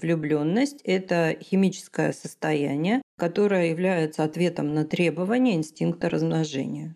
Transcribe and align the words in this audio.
Влюбленность– 0.00 0.80
это 0.84 1.36
химическое 1.42 2.12
состояние, 2.12 3.02
которое 3.18 3.70
является 3.70 4.22
ответом 4.22 4.72
на 4.72 4.84
требования 4.84 5.56
инстинкта 5.56 6.08
размножения. 6.08 6.94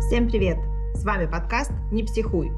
Всем 0.00 0.28
привет! 0.28 0.58
С 0.94 1.04
вами 1.04 1.26
подкаст 1.26 1.70
«Не 1.92 2.02
психуй». 2.02 2.50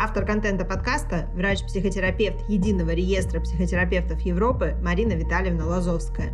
Автор 0.00 0.26
контента 0.26 0.64
подкаста– 0.64 1.30
врач-психотерапевт 1.36 2.48
Единого 2.48 2.90
реестра 2.90 3.40
психотерапевтов 3.40 4.20
Европы 4.22 4.74
Марина 4.82 5.12
Витальевна 5.12 5.64
Лазовская. 5.66 6.32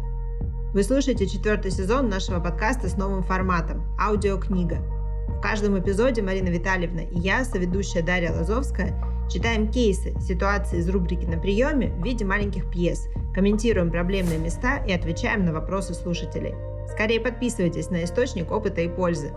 Вы 0.72 0.82
слушаете 0.82 1.26
четвертый 1.26 1.70
сезон 1.70 2.08
нашего 2.08 2.40
подкаста 2.40 2.88
с 2.88 2.96
новым 2.96 3.22
форматом– 3.22 3.84
аудиокнига– 4.00 4.78
в 5.40 5.42
каждом 5.42 5.78
эпизоде 5.78 6.20
Марина 6.20 6.48
Витальевна 6.48 7.00
и 7.00 7.18
я, 7.18 7.46
соведущая 7.46 8.02
Дарья 8.02 8.30
Лазовская, 8.30 8.94
читаем 9.32 9.70
кейсы, 9.70 10.12
ситуации 10.20 10.80
из 10.80 10.88
рубрики 10.90 11.24
«На 11.24 11.38
приеме» 11.38 11.88
в 11.88 12.04
виде 12.04 12.26
маленьких 12.26 12.70
пьес, 12.70 13.08
комментируем 13.34 13.90
проблемные 13.90 14.36
места 14.36 14.84
и 14.86 14.92
отвечаем 14.92 15.46
на 15.46 15.54
вопросы 15.54 15.94
слушателей. 15.94 16.54
Скорее 16.92 17.20
подписывайтесь 17.20 17.88
на 17.88 18.04
источник 18.04 18.52
опыта 18.52 18.82
и 18.82 18.88
пользы. 18.88 19.32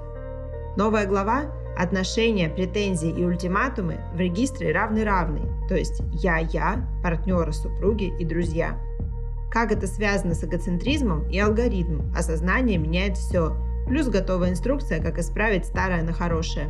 Новая 0.76 1.08
глава 1.08 1.46
«Отношения, 1.78 2.50
претензии 2.50 3.10
и 3.10 3.24
ультиматумы» 3.24 4.02
в 4.14 4.20
регистре 4.20 4.74
равный-равный, 4.74 5.50
то 5.70 5.76
есть 5.76 6.02
я-я, 6.12 6.86
партнеры, 7.02 7.54
супруги 7.54 8.14
и 8.20 8.26
друзья. 8.26 8.78
Как 9.50 9.72
это 9.72 9.88
связано 9.88 10.34
с 10.34 10.44
эгоцентризмом 10.44 11.30
и 11.30 11.40
алгоритм 11.40 12.14
«Осознание 12.14 12.78
меняет 12.78 13.16
все», 13.16 13.56
плюс 13.88 14.08
готовая 14.08 14.52
инструкция, 14.52 15.02
как 15.02 15.20
исправить 15.20 15.66
старое 15.66 16.04
на 16.04 16.14
хорошее. 16.14 16.70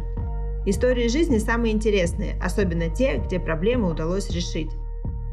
Истории 0.66 1.10
жизни 1.10 1.40
самые 1.40 1.74
интересные, 1.74 2.40
особенно 2.42 2.90
те, 2.90 3.18
где 3.18 3.40
проблему 3.40 3.90
удалось 3.90 4.30
решить. 4.30 4.72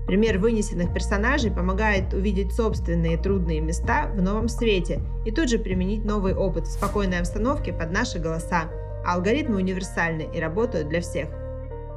Пример 0.07 0.39
вынесенных 0.39 0.93
персонажей 0.93 1.53
помогает 1.53 2.13
увидеть 2.13 2.53
собственные 2.53 3.17
трудные 3.17 3.61
места 3.61 4.11
в 4.13 4.21
новом 4.21 4.49
свете 4.49 5.01
и 5.25 5.31
тут 5.31 5.49
же 5.49 5.59
применить 5.59 6.05
новый 6.05 6.35
опыт 6.35 6.67
в 6.67 6.73
спокойной 6.73 7.21
обстановке 7.21 7.73
под 7.73 7.93
наши 7.93 8.19
голоса. 8.19 8.71
алгоритмы 9.07 9.57
универсальны 9.57 10.29
и 10.35 10.41
работают 10.41 10.89
для 10.89 11.01
всех. 11.01 11.29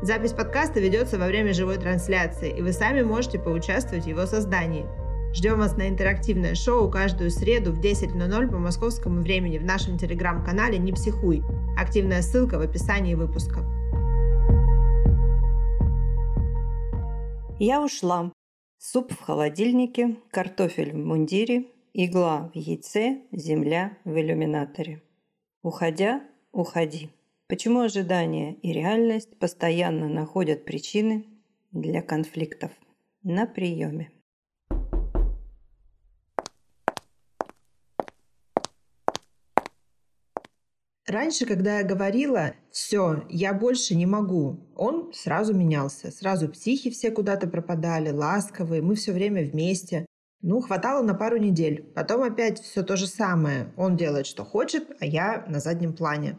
Запись 0.01 0.33
подкаста 0.33 0.79
ведется 0.79 1.17
во 1.17 1.25
время 1.27 1.53
живой 1.53 1.77
трансляции, 1.77 2.55
и 2.55 2.61
вы 2.61 2.71
сами 2.71 3.01
можете 3.01 3.39
поучаствовать 3.39 4.05
в 4.05 4.07
его 4.07 4.25
создании– 4.25 4.85
Ждем 5.33 5.57
вас 5.57 5.75
на 5.77 5.89
интерактивное 5.89 6.53
шоу 6.53 6.91
каждую 6.91 7.31
среду 7.31 7.71
в 7.71 7.79
10.00 7.79 8.51
по 8.51 8.57
московскому 8.59 9.21
времени 9.21 9.57
в 9.57 9.65
нашем 9.65 9.97
телеграм-канале 9.97 10.77
«Не 10.77 10.93
психуй». 10.93 11.41
Активная 11.75 12.21
ссылка 12.21 12.59
в 12.59 12.61
описании 12.61 13.15
выпуска. 13.15 13.61
Я 17.57 17.83
ушла. 17.83 18.31
Суп 18.77 19.11
в 19.11 19.21
холодильнике, 19.21 20.17
картофель 20.29 20.91
в 20.91 20.97
мундире, 20.97 21.65
игла 21.93 22.51
в 22.53 22.55
яйце, 22.55 23.23
земля 23.31 23.97
в 24.05 24.15
иллюминаторе. 24.15 25.01
Уходя, 25.63 26.21
уходи. 26.51 27.09
Почему 27.47 27.79
ожидание 27.79 28.53
и 28.55 28.71
реальность 28.71 29.39
постоянно 29.39 30.09
находят 30.09 30.63
причины 30.63 31.25
для 31.71 32.03
конфликтов 32.03 32.69
на 33.23 33.47
приеме? 33.47 34.11
Раньше, 41.05 41.45
когда 41.45 41.79
я 41.79 41.83
говорила, 41.83 42.53
все, 42.71 43.25
я 43.29 43.53
больше 43.53 43.93
не 43.93 44.05
могу, 44.05 44.71
он 44.75 45.11
сразу 45.13 45.53
менялся. 45.53 46.11
Сразу 46.11 46.47
психи 46.47 46.89
все 46.89 47.11
куда-то 47.11 47.47
пропадали, 47.47 48.09
ласковые, 48.09 48.81
мы 48.81 48.95
все 48.95 49.11
время 49.11 49.43
вместе. 49.43 50.05
Ну, 50.41 50.61
хватало 50.61 51.03
на 51.03 51.13
пару 51.13 51.37
недель. 51.37 51.83
Потом 51.95 52.23
опять 52.23 52.59
все 52.59 52.83
то 52.83 52.95
же 52.95 53.07
самое. 53.07 53.73
Он 53.75 53.97
делает, 53.97 54.27
что 54.27 54.45
хочет, 54.45 54.91
а 54.99 55.05
я 55.05 55.45
на 55.47 55.59
заднем 55.59 55.93
плане. 55.93 56.37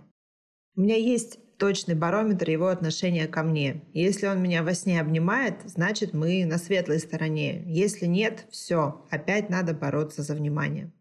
У 0.77 0.81
меня 0.81 0.97
есть 0.97 1.38
точный 1.59 1.94
барометр 1.94 2.50
его 2.50 2.69
отношения 2.69 3.27
ко 3.27 3.43
мне. 3.43 3.83
Если 3.93 4.27
он 4.27 4.43
меня 4.43 4.62
во 4.62 4.75
сне 4.75 5.00
обнимает, 5.00 5.61
значит 5.65 6.12
мы 6.15 6.44
на 6.44 6.59
светлой 6.59 6.99
стороне. 6.99 7.62
Если 7.67 8.06
нет, 8.06 8.47
все, 8.50 9.06
опять 9.11 9.50
надо 9.50 9.75
бороться 9.75 10.22
за 10.22 10.34
внимание. 10.34 10.93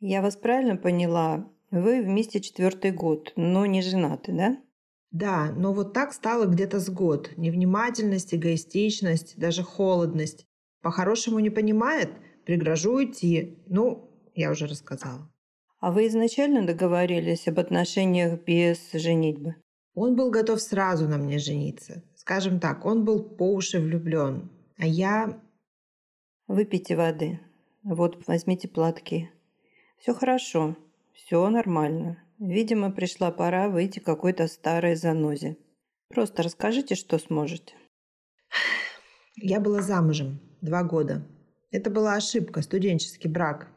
Я 0.00 0.20
вас 0.20 0.36
правильно 0.36 0.76
поняла? 0.76 1.48
Вы 1.74 2.02
вместе 2.02 2.40
четвертый 2.40 2.92
год, 2.92 3.32
но 3.34 3.66
не 3.66 3.82
женаты, 3.82 4.30
да? 4.30 4.62
Да, 5.10 5.50
но 5.56 5.72
вот 5.72 5.92
так 5.92 6.12
стало 6.12 6.44
где-то 6.46 6.78
с 6.78 6.88
год. 6.88 7.30
Невнимательность, 7.36 8.32
эгоистичность, 8.32 9.36
даже 9.36 9.64
холодность. 9.64 10.46
По-хорошему 10.82 11.40
не 11.40 11.50
понимает, 11.50 12.10
пригрожу 12.46 12.92
уйти. 12.94 13.58
Ну, 13.66 14.08
я 14.36 14.52
уже 14.52 14.68
рассказала. 14.68 15.28
А 15.80 15.90
вы 15.90 16.06
изначально 16.06 16.64
договорились 16.64 17.48
об 17.48 17.58
отношениях 17.58 18.40
без 18.44 18.92
женитьбы? 18.92 19.56
Он 19.96 20.14
был 20.14 20.30
готов 20.30 20.62
сразу 20.62 21.08
на 21.08 21.18
мне 21.18 21.40
жениться. 21.40 22.04
Скажем 22.14 22.60
так, 22.60 22.84
он 22.84 23.04
был 23.04 23.20
по 23.20 23.52
уши 23.52 23.80
влюблен. 23.80 24.48
А 24.78 24.86
я... 24.86 25.42
Выпейте 26.46 26.94
воды. 26.94 27.40
Вот, 27.82 28.28
возьмите 28.28 28.68
платки. 28.68 29.28
Все 29.98 30.14
хорошо. 30.14 30.76
Все 31.14 31.48
нормально. 31.48 32.18
Видимо, 32.38 32.90
пришла 32.90 33.30
пора 33.30 33.68
выйти 33.68 34.00
какой-то 34.00 34.48
старой 34.48 34.96
занозе. 34.96 35.56
Просто 36.08 36.42
расскажите, 36.42 36.96
что 36.96 37.18
сможете. 37.18 37.74
Я 39.36 39.60
была 39.60 39.80
замужем 39.80 40.40
два 40.60 40.82
года. 40.82 41.26
Это 41.70 41.90
была 41.90 42.14
ошибка, 42.14 42.62
студенческий 42.62 43.30
брак. 43.30 43.68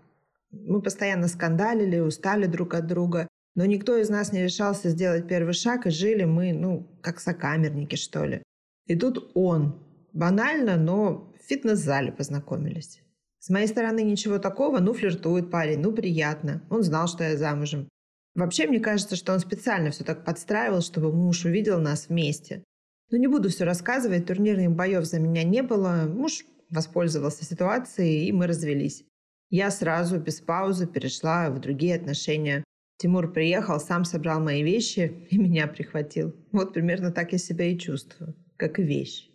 Мы 0.51 0.81
постоянно 0.81 1.27
скандалили, 1.27 1.99
устали 1.99 2.47
друг 2.47 2.73
от 2.73 2.87
друга, 2.87 3.27
но 3.55 3.65
никто 3.65 3.97
из 3.97 4.09
нас 4.09 4.31
не 4.31 4.43
решался 4.43 4.89
сделать 4.89 5.27
первый 5.27 5.53
шаг, 5.53 5.85
и 5.85 5.91
жили 5.91 6.23
мы, 6.23 6.53
ну, 6.53 6.87
как 7.01 7.19
сокамерники, 7.19 7.95
что 7.95 8.25
ли. 8.25 8.43
И 8.87 8.95
тут 8.95 9.31
он. 9.35 9.83
Банально, 10.13 10.77
но 10.77 11.33
в 11.39 11.47
фитнес-зале 11.47 12.11
познакомились. 12.11 13.01
С 13.39 13.49
моей 13.49 13.67
стороны 13.67 14.03
ничего 14.03 14.39
такого, 14.39 14.79
ну 14.79 14.93
флиртует 14.93 15.51
парень, 15.51 15.79
ну 15.79 15.91
приятно. 15.91 16.61
Он 16.69 16.83
знал, 16.83 17.07
что 17.07 17.23
я 17.23 17.37
замужем. 17.37 17.87
Вообще, 18.35 18.67
мне 18.67 18.79
кажется, 18.79 19.15
что 19.15 19.33
он 19.33 19.39
специально 19.39 19.89
все 19.91 20.03
так 20.03 20.23
подстраивал, 20.23 20.81
чтобы 20.81 21.11
муж 21.11 21.45
увидел 21.45 21.79
нас 21.79 22.07
вместе. 22.07 22.63
Но 23.09 23.17
не 23.17 23.27
буду 23.27 23.49
все 23.49 23.63
рассказывать, 23.63 24.25
турнирных 24.25 24.71
боев 24.71 25.05
за 25.05 25.19
меня 25.19 25.43
не 25.43 25.63
было. 25.63 26.05
Муж 26.07 26.45
воспользовался 26.69 27.45
ситуацией, 27.45 28.27
и 28.27 28.31
мы 28.31 28.47
развелись. 28.47 29.05
Я 29.49 29.71
сразу, 29.71 30.19
без 30.19 30.41
паузы, 30.41 30.87
перешла 30.87 31.49
в 31.49 31.59
другие 31.59 31.95
отношения. 31.95 32.63
Тимур 32.97 33.31
приехал, 33.31 33.79
сам 33.79 34.03
собрал 34.03 34.41
мои 34.41 34.61
вещи 34.61 35.27
и 35.29 35.37
меня 35.39 35.67
прихватил. 35.67 36.35
Вот 36.51 36.73
примерно 36.73 37.11
так 37.11 37.31
я 37.31 37.37
себя 37.37 37.65
и 37.65 37.77
чувствую, 37.77 38.35
как 38.57 38.77
вещь. 38.77 39.29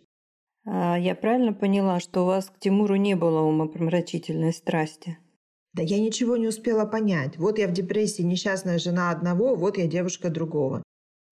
А 0.65 0.97
я 0.97 1.15
правильно 1.15 1.53
поняла, 1.53 1.99
что 1.99 2.21
у 2.21 2.25
вас 2.25 2.49
к 2.49 2.59
Тимуру 2.59 2.95
не 2.95 3.15
было 3.15 3.41
умопромрачительной 3.41 4.53
страсти? 4.53 5.17
Да 5.73 5.83
я 5.83 5.99
ничего 5.99 6.37
не 6.37 6.47
успела 6.47 6.85
понять. 6.85 7.37
Вот 7.37 7.57
я 7.57 7.67
в 7.67 7.73
депрессии 7.73 8.21
несчастная 8.21 8.77
жена 8.77 9.09
одного, 9.09 9.55
вот 9.55 9.77
я 9.77 9.87
девушка 9.87 10.29
другого. 10.29 10.83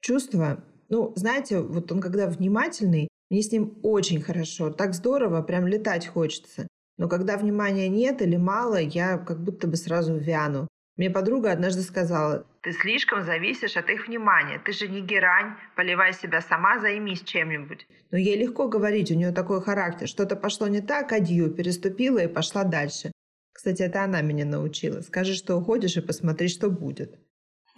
Чувство, 0.01 0.63
ну, 0.89 1.13
знаете, 1.15 1.61
вот 1.61 1.91
он 1.91 2.01
когда 2.01 2.27
внимательный, 2.27 3.07
мне 3.29 3.41
с 3.41 3.51
ним 3.51 3.77
очень 3.83 4.19
хорошо, 4.19 4.71
так 4.71 4.93
здорово, 4.93 5.41
прям 5.41 5.67
летать 5.67 6.07
хочется. 6.07 6.67
Но 6.97 7.07
когда 7.07 7.37
внимания 7.37 7.87
нет 7.87 8.21
или 8.21 8.35
мало, 8.35 8.79
я 8.81 9.17
как 9.17 9.43
будто 9.43 9.67
бы 9.67 9.77
сразу 9.77 10.15
вяну. 10.15 10.67
Мне 10.97 11.09
подруга 11.09 11.51
однажды 11.51 11.81
сказала, 11.81 12.45
«Ты 12.61 12.73
слишком 12.73 13.23
зависишь 13.23 13.77
от 13.77 13.89
их 13.89 14.07
внимания. 14.07 14.61
Ты 14.63 14.73
же 14.73 14.87
не 14.87 15.01
герань. 15.01 15.55
Поливай 15.75 16.13
себя 16.13 16.41
сама, 16.41 16.79
займись 16.79 17.21
чем-нибудь». 17.21 17.87
Но 18.11 18.17
ей 18.17 18.37
легко 18.37 18.67
говорить, 18.67 19.09
у 19.11 19.15
нее 19.15 19.31
такой 19.31 19.61
характер. 19.61 20.07
Что-то 20.07 20.35
пошло 20.35 20.67
не 20.67 20.81
так, 20.81 21.11
адью, 21.11 21.49
переступила 21.51 22.19
и 22.19 22.27
пошла 22.27 22.63
дальше. 22.63 23.11
Кстати, 23.53 23.83
это 23.83 24.03
она 24.03 24.21
меня 24.21 24.45
научила. 24.45 25.01
Скажи, 25.01 25.33
что 25.33 25.55
уходишь, 25.55 25.97
и 25.97 26.01
посмотри, 26.01 26.47
что 26.47 26.69
будет. 26.69 27.19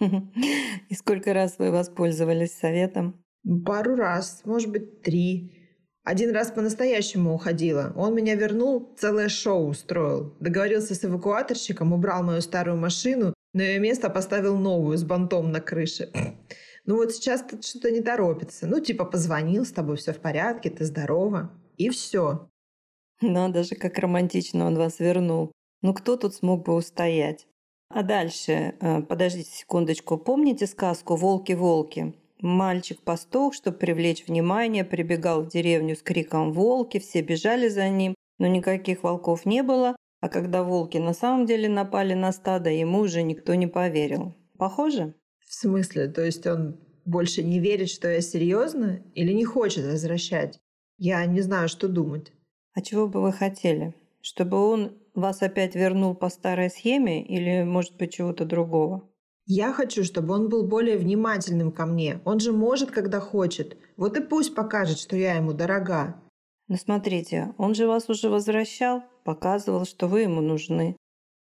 И 0.00 0.94
сколько 0.94 1.32
раз 1.32 1.58
вы 1.58 1.70
воспользовались 1.70 2.58
советом? 2.58 3.22
Пару 3.64 3.94
раз, 3.94 4.42
может 4.44 4.70
быть, 4.70 5.02
три. 5.02 5.63
Один 6.04 6.32
раз 6.32 6.50
по-настоящему 6.50 7.34
уходила. 7.34 7.94
Он 7.96 8.14
меня 8.14 8.34
вернул, 8.34 8.92
целое 8.98 9.30
шоу 9.30 9.68
устроил. 9.68 10.34
Договорился 10.38 10.94
с 10.94 11.02
эвакуаторщиком, 11.02 11.94
убрал 11.94 12.22
мою 12.22 12.42
старую 12.42 12.76
машину, 12.76 13.32
на 13.54 13.62
ее 13.62 13.78
место 13.78 14.10
поставил 14.10 14.58
новую 14.58 14.98
с 14.98 15.02
бантом 15.02 15.50
на 15.50 15.60
крыше. 15.60 16.12
Ну 16.86 16.96
вот 16.96 17.12
сейчас 17.12 17.42
что-то 17.62 17.90
не 17.90 18.02
торопится. 18.02 18.66
Ну 18.66 18.78
типа 18.78 19.06
позвонил, 19.06 19.64
с 19.64 19.72
тобой 19.72 19.96
все 19.96 20.12
в 20.12 20.18
порядке, 20.18 20.68
ты 20.68 20.84
здорова. 20.84 21.50
И 21.78 21.88
все. 21.88 22.50
Надо 23.22 23.64
же, 23.64 23.74
как 23.74 23.98
романтично 23.98 24.66
он 24.66 24.76
вас 24.76 24.98
вернул. 24.98 25.50
Ну 25.80 25.94
кто 25.94 26.18
тут 26.18 26.34
смог 26.34 26.66
бы 26.66 26.74
устоять? 26.74 27.46
А 27.88 28.02
дальше, 28.02 28.74
э, 28.80 29.00
подождите 29.00 29.50
секундочку, 29.50 30.18
помните 30.18 30.66
сказку 30.66 31.16
«Волки-волки»? 31.16 32.14
Мальчик-пастух, 32.44 33.54
чтобы 33.54 33.78
привлечь 33.78 34.26
внимание, 34.26 34.84
прибегал 34.84 35.42
в 35.42 35.48
деревню 35.48 35.96
с 35.96 36.02
криком 36.02 36.52
«Волки!», 36.52 36.98
все 36.98 37.22
бежали 37.22 37.68
за 37.68 37.88
ним, 37.88 38.14
но 38.38 38.46
никаких 38.46 39.02
волков 39.02 39.46
не 39.46 39.62
было, 39.62 39.96
а 40.20 40.28
когда 40.28 40.62
волки 40.62 40.98
на 40.98 41.14
самом 41.14 41.46
деле 41.46 41.70
напали 41.70 42.12
на 42.12 42.32
стадо, 42.32 42.68
ему 42.68 42.98
уже 42.98 43.22
никто 43.22 43.54
не 43.54 43.66
поверил. 43.66 44.36
Похоже? 44.58 45.14
В 45.38 45.54
смысле? 45.54 46.06
То 46.08 46.22
есть 46.22 46.46
он 46.46 46.78
больше 47.06 47.42
не 47.42 47.60
верит, 47.60 47.88
что 47.88 48.08
я 48.08 48.20
серьезно, 48.20 49.02
или 49.14 49.32
не 49.32 49.46
хочет 49.46 49.86
возвращать? 49.86 50.58
Я 50.98 51.24
не 51.24 51.40
знаю, 51.40 51.70
что 51.70 51.88
думать. 51.88 52.30
А 52.74 52.82
чего 52.82 53.08
бы 53.08 53.22
вы 53.22 53.32
хотели? 53.32 53.94
Чтобы 54.20 54.58
он 54.58 54.98
вас 55.14 55.40
опять 55.40 55.74
вернул 55.74 56.14
по 56.14 56.28
старой 56.28 56.68
схеме 56.68 57.24
или, 57.24 57.62
может 57.64 57.96
быть, 57.96 58.12
чего-то 58.12 58.44
другого? 58.44 59.08
Я 59.46 59.72
хочу, 59.72 60.04
чтобы 60.04 60.34
он 60.34 60.48
был 60.48 60.66
более 60.66 60.96
внимательным 60.96 61.70
ко 61.70 61.84
мне. 61.84 62.20
Он 62.24 62.40
же 62.40 62.52
может, 62.52 62.90
когда 62.90 63.20
хочет. 63.20 63.76
Вот 63.96 64.16
и 64.16 64.22
пусть 64.22 64.54
покажет, 64.54 64.98
что 64.98 65.16
я 65.16 65.34
ему 65.34 65.52
дорога. 65.52 66.20
Но 66.68 66.76
смотрите, 66.76 67.54
он 67.58 67.74
же 67.74 67.86
вас 67.86 68.08
уже 68.08 68.30
возвращал, 68.30 69.02
показывал, 69.24 69.84
что 69.84 70.08
вы 70.08 70.22
ему 70.22 70.40
нужны. 70.40 70.96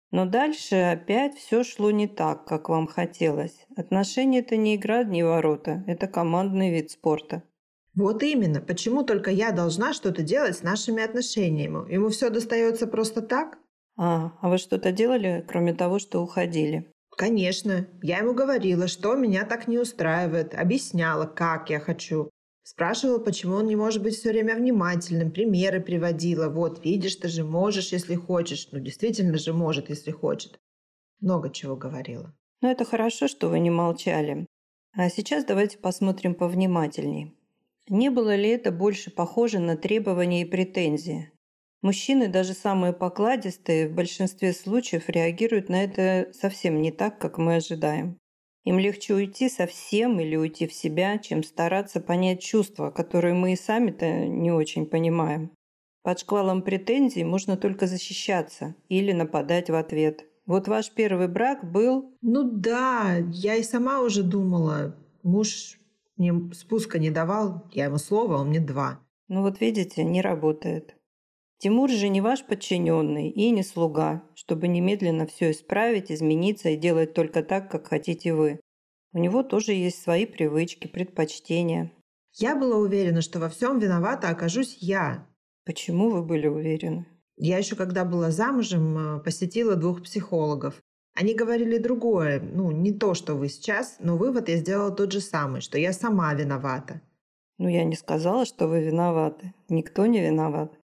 Но 0.09 0.25
дальше 0.25 0.75
опять 0.75 1.35
все 1.37 1.63
шло 1.63 1.91
не 1.91 2.07
так, 2.07 2.45
как 2.45 2.69
вам 2.69 2.87
хотелось. 2.87 3.65
Отношения– 3.77 4.39
это 4.41 4.57
не 4.57 4.75
игра 4.75 5.03
не 5.03 5.23
ворота, 5.23 5.83
это 5.87 6.07
командный 6.07 6.71
вид 6.71 6.91
спорта. 6.91 7.43
Вот 7.93 8.23
именно. 8.23 8.61
Почему 8.61 9.03
только 9.03 9.31
я 9.31 9.51
должна 9.51 9.93
что-то 9.93 10.23
делать 10.23 10.57
с 10.57 10.63
нашими 10.63 11.03
отношениями? 11.03 11.91
Ему 11.91 12.09
все 12.09 12.29
достается 12.29 12.87
просто 12.87 13.21
так? 13.21 13.57
А, 13.97 14.33
а 14.41 14.49
вы 14.49 14.57
что-то 14.57 14.91
делали, 14.91 15.45
кроме 15.47 15.73
того, 15.73 15.99
что 15.99 16.21
уходили? 16.21 16.91
Конечно. 17.21 17.85
Я 18.01 18.17
ему 18.17 18.33
говорила, 18.33 18.87
что 18.87 19.13
меня 19.13 19.45
так 19.45 19.67
не 19.67 19.77
устраивает, 19.77 20.55
объясняла, 20.55 21.27
как 21.27 21.69
я 21.69 21.79
хочу. 21.79 22.31
Спрашивала, 22.63 23.19
почему 23.19 23.57
он 23.57 23.67
не 23.67 23.75
может 23.75 24.01
быть 24.01 24.15
все 24.15 24.31
время 24.31 24.55
внимательным, 24.55 25.29
примеры 25.29 25.81
приводила. 25.81 26.49
Вот, 26.49 26.83
видишь, 26.83 27.17
ты 27.17 27.27
же 27.27 27.43
можешь, 27.43 27.91
если 27.91 28.15
хочешь. 28.15 28.69
Ну, 28.71 28.79
действительно 28.79 29.37
же 29.37 29.53
может, 29.53 29.89
если 29.89 30.09
хочет. 30.09 30.59
Много 31.19 31.51
чего 31.51 31.75
говорила. 31.75 32.33
Ну, 32.59 32.71
это 32.71 32.85
хорошо, 32.85 33.27
что 33.27 33.49
вы 33.49 33.59
не 33.59 33.69
молчали. 33.69 34.47
А 34.93 35.07
сейчас 35.11 35.45
давайте 35.45 35.77
посмотрим 35.77 36.33
повнимательней. 36.33 37.37
Не 37.87 38.09
было 38.09 38.35
ли 38.35 38.49
это 38.49 38.71
больше 38.71 39.11
похоже 39.11 39.59
на 39.59 39.77
требования 39.77 40.41
и 40.41 40.49
претензии? 40.49 41.30
Мужчины, 41.81 42.27
даже 42.27 42.53
самые 42.53 42.93
покладистые, 42.93 43.89
в 43.89 43.93
большинстве 43.93 44.53
случаев 44.53 45.09
реагируют 45.09 45.69
на 45.69 45.83
это 45.83 46.31
совсем 46.33 46.81
не 46.81 46.91
так, 46.91 47.17
как 47.19 47.39
мы 47.39 47.55
ожидаем. 47.55 48.17
Им 48.63 48.77
легче 48.77 49.15
уйти 49.15 49.49
совсем 49.49 50.19
или 50.19 50.35
уйти 50.35 50.67
в 50.67 50.73
себя, 50.73 51.17
чем 51.17 51.43
стараться 51.43 51.99
понять 51.99 52.43
чувства, 52.43 52.91
которые 52.91 53.33
мы 53.33 53.53
и 53.53 53.55
сами-то 53.55 54.27
не 54.27 54.51
очень 54.51 54.85
понимаем. 54.85 55.51
Под 56.03 56.19
шквалом 56.19 56.61
претензий 56.61 57.23
можно 57.23 57.57
только 57.57 57.87
защищаться 57.87 58.75
или 58.87 59.11
нападать 59.11 59.71
в 59.71 59.75
ответ. 59.75 60.25
Вот 60.45 60.67
ваш 60.67 60.91
первый 60.91 61.27
брак 61.27 61.71
был... 61.71 62.15
Ну 62.21 62.43
да, 62.43 63.17
я 63.31 63.55
и 63.55 63.63
сама 63.63 64.01
уже 64.01 64.21
думала. 64.21 64.95
Муж 65.23 65.79
мне 66.17 66.33
спуска 66.53 66.99
не 66.99 67.09
давал, 67.09 67.67
я 67.71 67.85
ему 67.85 67.97
слово, 67.97 68.37
он 68.37 68.49
мне 68.49 68.59
два. 68.59 68.99
Ну 69.27 69.41
вот 69.41 69.59
видите, 69.59 70.03
не 70.03 70.21
работает. 70.21 70.95
Тимур 71.61 71.91
же 71.91 72.09
не 72.09 72.21
ваш 72.21 72.43
подчиненный 72.43 73.29
и 73.29 73.51
не 73.51 73.61
слуга, 73.61 74.23
чтобы 74.33 74.67
немедленно 74.67 75.27
все 75.27 75.51
исправить, 75.51 76.11
измениться 76.11 76.69
и 76.69 76.75
делать 76.75 77.13
только 77.13 77.43
так, 77.43 77.69
как 77.69 77.87
хотите 77.87 78.33
вы. 78.33 78.59
У 79.13 79.19
него 79.19 79.43
тоже 79.43 79.73
есть 79.73 80.01
свои 80.01 80.25
привычки, 80.25 80.87
предпочтения. 80.87 81.91
Я 82.33 82.55
была 82.55 82.77
уверена, 82.77 83.21
что 83.21 83.39
во 83.39 83.47
всем 83.47 83.77
виновата 83.77 84.29
окажусь 84.29 84.77
я. 84.79 85.27
Почему 85.63 86.09
вы 86.09 86.23
были 86.23 86.47
уверены? 86.47 87.05
Я 87.37 87.59
еще 87.59 87.75
когда 87.75 88.05
была 88.05 88.31
замужем, 88.31 88.97
э, 88.97 89.19
посетила 89.19 89.75
двух 89.75 90.01
психологов. 90.01 90.81
Они 91.13 91.35
говорили 91.35 91.77
другое, 91.77 92.41
ну, 92.41 92.71
не 92.71 92.91
то, 92.91 93.13
что 93.13 93.35
вы 93.35 93.49
сейчас, 93.49 93.97
но 93.99 94.17
вывод 94.17 94.49
я 94.49 94.57
сделала 94.57 94.89
тот 94.89 95.11
же 95.11 95.21
самый, 95.21 95.61
что 95.61 95.77
я 95.77 95.93
сама 95.93 96.33
виновата. 96.33 97.01
Ну, 97.59 97.67
я 97.67 97.83
не 97.83 97.95
сказала, 97.95 98.47
что 98.47 98.67
вы 98.67 98.81
виноваты. 98.81 99.53
Никто 99.69 100.07
не 100.07 100.21
виноват. 100.21 100.80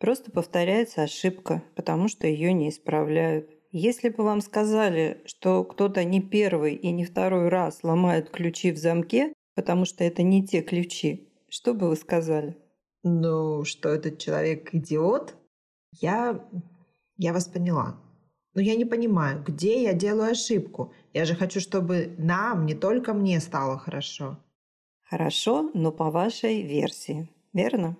Просто 0.00 0.30
повторяется 0.32 1.02
ошибка, 1.02 1.62
потому 1.76 2.08
что 2.08 2.26
ее 2.26 2.54
не 2.54 2.70
исправляют. 2.70 3.50
Если 3.70 4.08
бы 4.08 4.24
вам 4.24 4.40
сказали, 4.40 5.20
что 5.26 5.62
кто-то 5.62 6.02
не 6.04 6.22
первый 6.22 6.74
и 6.74 6.90
не 6.90 7.04
второй 7.04 7.48
раз 7.48 7.84
ломает 7.84 8.30
ключи 8.30 8.72
в 8.72 8.78
замке, 8.78 9.34
потому 9.54 9.84
что 9.84 10.02
это 10.02 10.22
не 10.22 10.44
те 10.44 10.62
ключи, 10.62 11.28
что 11.50 11.74
бы 11.74 11.88
вы 11.88 11.96
сказали? 11.96 12.56
Ну, 13.02 13.64
что 13.64 13.90
этот 13.90 14.18
человек 14.18 14.74
идиот? 14.74 15.34
Я... 16.00 16.48
я 17.18 17.32
вас 17.34 17.46
поняла. 17.46 18.00
Но 18.54 18.62
я 18.62 18.76
не 18.76 18.86
понимаю, 18.86 19.44
где 19.46 19.82
я 19.82 19.92
делаю 19.92 20.32
ошибку. 20.32 20.94
Я 21.12 21.26
же 21.26 21.34
хочу, 21.34 21.60
чтобы 21.60 22.14
нам, 22.16 22.64
не 22.64 22.74
только 22.74 23.12
мне, 23.12 23.38
стало 23.38 23.78
хорошо. 23.78 24.38
Хорошо, 25.02 25.70
но 25.74 25.92
по 25.92 26.10
вашей 26.10 26.62
версии, 26.62 27.28
верно? 27.52 27.96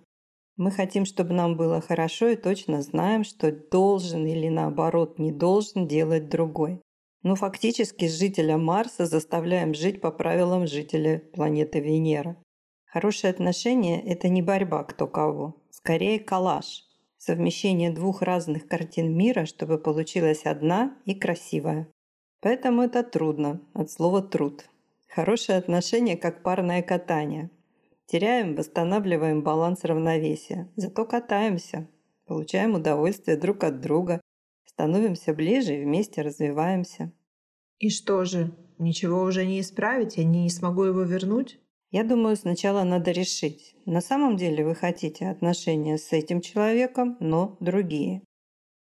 Мы 0.61 0.71
хотим, 0.71 1.07
чтобы 1.07 1.33
нам 1.33 1.57
было 1.57 1.81
хорошо 1.81 2.29
и 2.29 2.37
точно 2.37 2.83
знаем, 2.83 3.25
что 3.25 3.51
должен 3.51 4.27
или 4.27 4.49
наоборот 4.49 5.19
не 5.19 5.33
должен 5.33 5.89
делать 5.89 6.29
другой. 6.29 6.83
Но 7.23 7.35
фактически 7.35 8.07
жителя 8.07 8.59
Марса 8.59 9.07
заставляем 9.07 9.73
жить 9.73 10.03
по 10.03 10.11
правилам 10.11 10.67
жителя 10.67 11.23
планеты 11.33 11.81
Венера. 11.81 12.37
Хорошие 12.85 13.31
отношения– 13.31 14.03
это 14.05 14.29
не 14.29 14.43
борьба 14.43 14.85
кто 14.85 15.07
кого, 15.07 15.57
скорее 15.71 16.21
коллаж– 16.21 16.85
совмещение 17.17 17.91
двух 17.91 18.21
разных 18.21 18.69
картин 18.69 19.17
мира, 19.17 19.47
чтобы 19.47 19.79
получилась 19.79 20.45
одна 20.45 20.95
и 21.07 21.15
красивая. 21.15 21.89
Поэтому 22.43 22.83
это 22.83 23.03
трудно, 23.03 23.62
от 23.73 23.91
слова 23.91 24.21
«труд». 24.21 24.69
Хорошие 25.09 25.57
отношения 25.57 26.19
как 26.19 26.43
парное 26.43 26.83
катание. 26.83 27.49
Теряем, 28.11 28.57
восстанавливаем 28.57 29.45
баланс 29.45 29.85
равновесия. 29.85 30.69
Зато 30.75 31.05
катаемся, 31.05 31.87
получаем 32.27 32.75
удовольствие 32.75 33.37
друг 33.37 33.62
от 33.62 33.81
друга, 33.81 34.21
становимся 34.65 35.33
ближе 35.33 35.77
и 35.77 35.85
вместе 35.85 36.23
развиваемся. 36.23 37.12
И 37.79 37.89
что 37.89 38.25
же, 38.25 38.51
ничего 38.79 39.23
уже 39.23 39.47
не 39.47 39.61
исправить, 39.61 40.17
я 40.17 40.25
не 40.25 40.51
смогу 40.51 40.83
его 40.83 41.03
вернуть? 41.03 41.61
Я 41.93 42.03
думаю, 42.03 42.35
сначала 42.35 42.83
надо 42.83 43.12
решить, 43.12 43.77
на 43.87 44.01
самом 44.01 44.37
деле 44.37 44.65
вы 44.65 44.75
хотите 44.75 45.29
отношения 45.29 45.97
с 45.97 46.12
этим 46.12 46.40
человеком, 46.40 47.17
но 47.21 47.57
другие. 47.61 48.23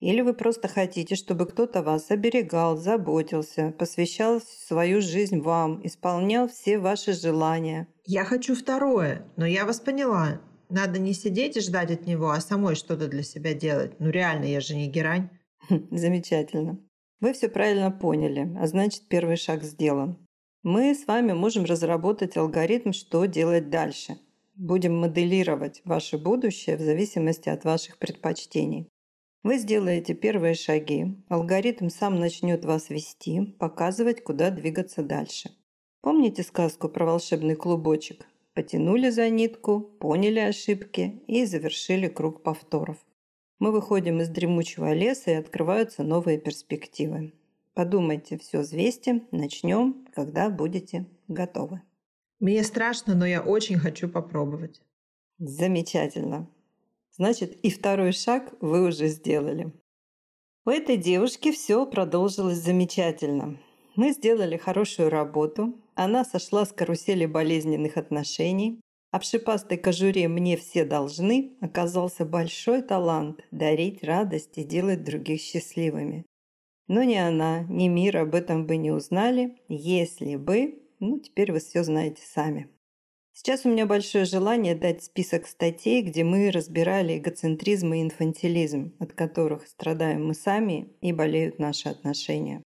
Или 0.00 0.20
вы 0.20 0.34
просто 0.34 0.68
хотите, 0.68 1.14
чтобы 1.14 1.46
кто-то 1.46 1.82
вас 1.82 2.10
оберегал, 2.10 2.76
заботился, 2.76 3.74
посвящал 3.78 4.40
свою 4.40 5.00
жизнь 5.00 5.40
вам, 5.40 5.80
исполнял 5.86 6.48
все 6.48 6.78
ваши 6.78 7.12
желания. 7.12 7.88
Я 8.04 8.24
хочу 8.24 8.54
второе, 8.54 9.26
но 9.36 9.46
я 9.46 9.64
вас 9.64 9.80
поняла. 9.80 10.40
Надо 10.68 10.98
не 10.98 11.14
сидеть 11.14 11.56
и 11.56 11.60
ждать 11.60 11.90
от 11.90 12.06
него, 12.06 12.30
а 12.30 12.40
самой 12.40 12.74
что-то 12.74 13.08
для 13.08 13.22
себя 13.22 13.54
делать. 13.54 13.98
Ну 13.98 14.10
реально, 14.10 14.44
я 14.44 14.60
же 14.60 14.74
не 14.74 14.88
герань. 14.88 15.30
Замечательно. 15.90 16.78
Вы 17.20 17.32
все 17.32 17.48
правильно 17.48 17.90
поняли, 17.90 18.54
а 18.60 18.66
значит 18.66 19.08
первый 19.08 19.36
шаг 19.36 19.62
сделан 19.62 20.26
мы 20.66 20.96
с 20.96 21.06
вами 21.06 21.32
можем 21.32 21.64
разработать 21.64 22.36
алгоритм, 22.36 22.90
что 22.90 23.26
делать 23.26 23.70
дальше. 23.70 24.18
Будем 24.56 24.98
моделировать 24.98 25.80
ваше 25.84 26.18
будущее 26.18 26.76
в 26.76 26.80
зависимости 26.80 27.48
от 27.48 27.62
ваших 27.62 27.98
предпочтений. 27.98 28.88
Вы 29.42 29.58
сделаете 29.58 30.14
первые 30.14 30.54
шаги, 30.54 31.16
алгоритм 31.28 31.88
сам 31.88 32.18
начнет 32.18 32.64
вас 32.64 32.90
вести, 32.90 33.54
показывать, 33.58 34.24
куда 34.24 34.50
двигаться 34.50 35.02
дальше. 35.02 35.50
Помните 36.00 36.42
сказку 36.42 36.88
про 36.88 37.04
волшебный 37.04 37.56
клубочек? 37.56 38.26
Потянули 38.54 39.10
за 39.10 39.28
нитку, 39.28 39.80
поняли 39.80 40.38
ошибки 40.38 41.22
и 41.26 41.44
завершили 41.44 42.08
круг 42.08 42.42
повторов. 42.42 42.96
Мы 43.58 43.72
выходим 43.72 44.20
из 44.20 44.28
дремучего 44.28 44.92
леса 44.92 45.30
и 45.30 45.34
открываются 45.34 46.02
новые 46.02 46.38
перспективы. 46.38 47.32
Подумайте, 47.74 48.38
все 48.38 48.60
взвесьте, 48.60 49.22
начнем, 49.30 50.06
когда 50.14 50.48
будете 50.48 51.06
готовы. 51.28 51.82
Мне 52.40 52.64
страшно, 52.64 53.14
но 53.14 53.26
я 53.26 53.42
очень 53.42 53.76
хочу 53.76 54.08
попробовать. 54.08 54.80
Замечательно. 55.38 56.48
Значит, 57.16 57.52
и 57.62 57.70
второй 57.70 58.12
шаг 58.12 58.54
вы 58.60 58.86
уже 58.86 59.08
сделали. 59.08 59.72
У 60.66 60.70
этой 60.70 60.96
девушки 60.96 61.52
все 61.52 61.86
продолжилось 61.86 62.58
замечательно. 62.58 63.58
Мы 63.94 64.12
сделали 64.12 64.56
хорошую 64.56 65.08
работу, 65.08 65.80
она 65.94 66.24
сошла 66.24 66.66
с 66.66 66.72
карусели 66.72 67.24
болезненных 67.24 67.96
отношений, 67.96 68.80
а 69.12 69.18
в 69.18 69.24
шипастой 69.24 69.78
кожуре 69.78 70.28
«мне 70.28 70.58
все 70.58 70.84
должны» 70.84 71.56
оказался 71.62 72.26
большой 72.26 72.82
талант 72.82 73.40
дарить 73.50 74.04
радость 74.04 74.58
и 74.58 74.64
делать 74.64 75.04
других 75.04 75.40
счастливыми. 75.40 76.26
Но 76.88 77.02
ни 77.02 77.14
она, 77.14 77.62
ни 77.62 77.88
мир 77.88 78.18
об 78.18 78.34
этом 78.34 78.66
бы 78.66 78.76
не 78.76 78.90
узнали, 78.90 79.56
если 79.68 80.36
бы... 80.36 80.82
Ну, 80.98 81.18
теперь 81.20 81.52
вы 81.52 81.60
все 81.60 81.82
знаете 81.82 82.22
сами. 82.26 82.68
Сейчас 83.38 83.66
у 83.66 83.68
меня 83.68 83.84
большое 83.84 84.24
желание 84.24 84.74
дать 84.74 85.04
список 85.04 85.46
статей, 85.46 86.00
где 86.00 86.24
мы 86.24 86.50
разбирали 86.50 87.18
эгоцентризм 87.18 87.92
и 87.92 88.00
инфантилизм, 88.00 88.96
от 88.98 89.12
которых 89.12 89.66
страдаем 89.66 90.26
мы 90.26 90.32
сами 90.32 90.88
и 91.02 91.12
болеют 91.12 91.58
наши 91.58 91.90
отношения. 91.90 92.62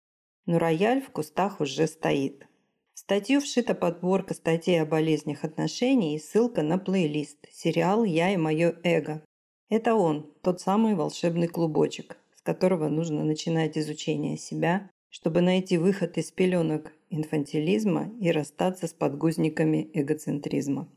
Но 0.45 0.59
рояль 0.59 1.01
в 1.01 1.09
кустах 1.09 1.61
уже 1.61 1.87
стоит. 1.87 2.45
В 2.93 2.99
статью 2.99 3.39
вшита 3.39 3.75
подборка 3.75 4.33
статей 4.33 4.81
о 4.81 4.85
болезнях 4.85 5.45
отношений 5.45 6.17
и 6.17 6.19
ссылка 6.19 6.63
на 6.63 6.77
плейлист 6.77 7.37
сериал 7.49 8.03
«Я 8.03 8.33
и 8.33 8.37
мое 8.37 8.75
эго». 8.83 9.23
Это 9.69 9.95
он, 9.95 10.33
тот 10.43 10.59
самый 10.59 10.95
волшебный 10.95 11.47
клубочек, 11.47 12.17
с 12.35 12.41
которого 12.41 12.89
нужно 12.89 13.23
начинать 13.23 13.77
изучение 13.77 14.37
себя, 14.37 14.91
чтобы 15.07 15.39
найти 15.39 15.77
выход 15.77 16.17
из 16.17 16.29
пеленок 16.31 16.91
инфантилизма 17.09 18.11
и 18.19 18.31
расстаться 18.31 18.87
с 18.87 18.93
подгузниками 18.93 19.89
эгоцентризма. 19.93 20.87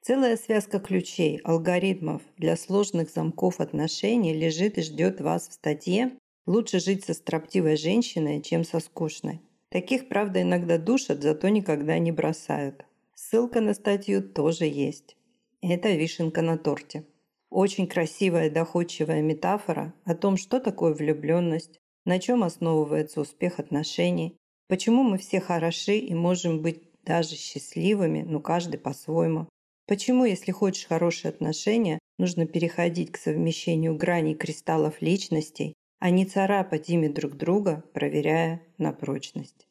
Целая 0.00 0.36
связка 0.36 0.80
ключей, 0.80 1.40
алгоритмов 1.44 2.22
для 2.36 2.56
сложных 2.56 3.10
замков 3.10 3.60
отношений 3.60 4.34
лежит 4.34 4.76
и 4.78 4.82
ждет 4.82 5.20
вас 5.20 5.48
в 5.48 5.52
статье 5.52 6.10
«Лучше 6.44 6.80
жить 6.80 7.04
со 7.04 7.14
строптивой 7.14 7.76
женщиной, 7.76 8.42
чем 8.42 8.64
со 8.64 8.80
скучной». 8.80 9.40
Таких, 9.68 10.08
правда, 10.08 10.42
иногда 10.42 10.76
душат, 10.76 11.22
зато 11.22 11.48
никогда 11.48 11.98
не 11.98 12.10
бросают. 12.10 12.84
Ссылка 13.14 13.60
на 13.60 13.74
статью 13.74 14.22
тоже 14.22 14.64
есть. 14.64 15.16
Это 15.60 15.92
вишенка 15.92 16.42
на 16.42 16.58
торте. 16.58 17.06
Очень 17.48 17.86
красивая 17.86 18.50
доходчивая 18.50 19.22
метафора 19.22 19.94
о 20.04 20.14
том, 20.14 20.36
что 20.36 20.58
такое 20.58 20.94
влюбленность, 20.94 21.80
на 22.04 22.18
чем 22.18 22.42
основывается 22.42 23.20
успех 23.20 23.60
отношений, 23.60 24.36
почему 24.72 25.02
мы 25.02 25.18
все 25.18 25.38
хороши 25.38 25.98
и 25.98 26.14
можем 26.14 26.62
быть 26.62 26.80
даже 27.04 27.36
счастливыми, 27.36 28.22
но 28.22 28.40
каждый 28.40 28.78
по-своему. 28.78 29.46
Почему, 29.86 30.24
если 30.24 30.50
хочешь 30.50 30.86
хорошие 30.86 31.28
отношения, 31.28 31.98
нужно 32.16 32.46
переходить 32.46 33.12
к 33.12 33.18
совмещению 33.18 33.94
граней 33.94 34.34
кристаллов 34.34 35.02
личностей, 35.02 35.74
а 35.98 36.08
не 36.08 36.24
царапать 36.24 36.88
ими 36.88 37.08
друг 37.08 37.36
друга, 37.36 37.84
проверяя 37.92 38.62
на 38.78 38.94
прочность. 38.94 39.68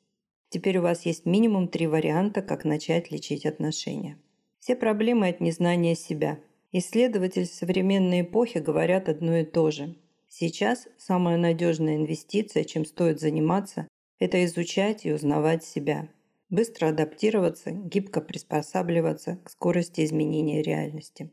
Теперь 0.50 0.78
у 0.78 0.84
вас 0.84 1.04
есть 1.08 1.26
минимум 1.26 1.68
три 1.68 1.88
варианта, 1.88 2.44
как 2.44 2.64
начать 2.64 3.10
лечить 3.10 3.48
отношения. 3.48 4.20
Все 4.60 4.76
проблемы 4.76 5.30
от 5.30 5.42
незнания 5.42 5.96
себя. 5.96 6.38
Исследователи 6.72 7.46
современной 7.46 8.22
эпохи 8.22 8.60
говорят 8.60 9.10
одно 9.10 9.38
и 9.38 9.46
то 9.46 9.72
же. 9.72 9.96
Сейчас 10.30 10.88
самая 11.00 11.38
надежная 11.38 11.96
инвестиция, 11.96 12.66
чем 12.66 12.86
стоит 12.86 13.20
заниматься, 13.20 13.88
это 14.22 14.46
изучать 14.46 15.04
и 15.08 15.12
узнавать 15.12 15.64
себя. 15.64 16.08
Быстро 16.50 16.90
адаптироваться, 16.90 17.72
гибко 17.72 18.22
приспосабливаться 18.22 19.40
к 19.44 19.50
скорости 19.50 20.06
изменения 20.06 20.62
реальности. 20.62 21.32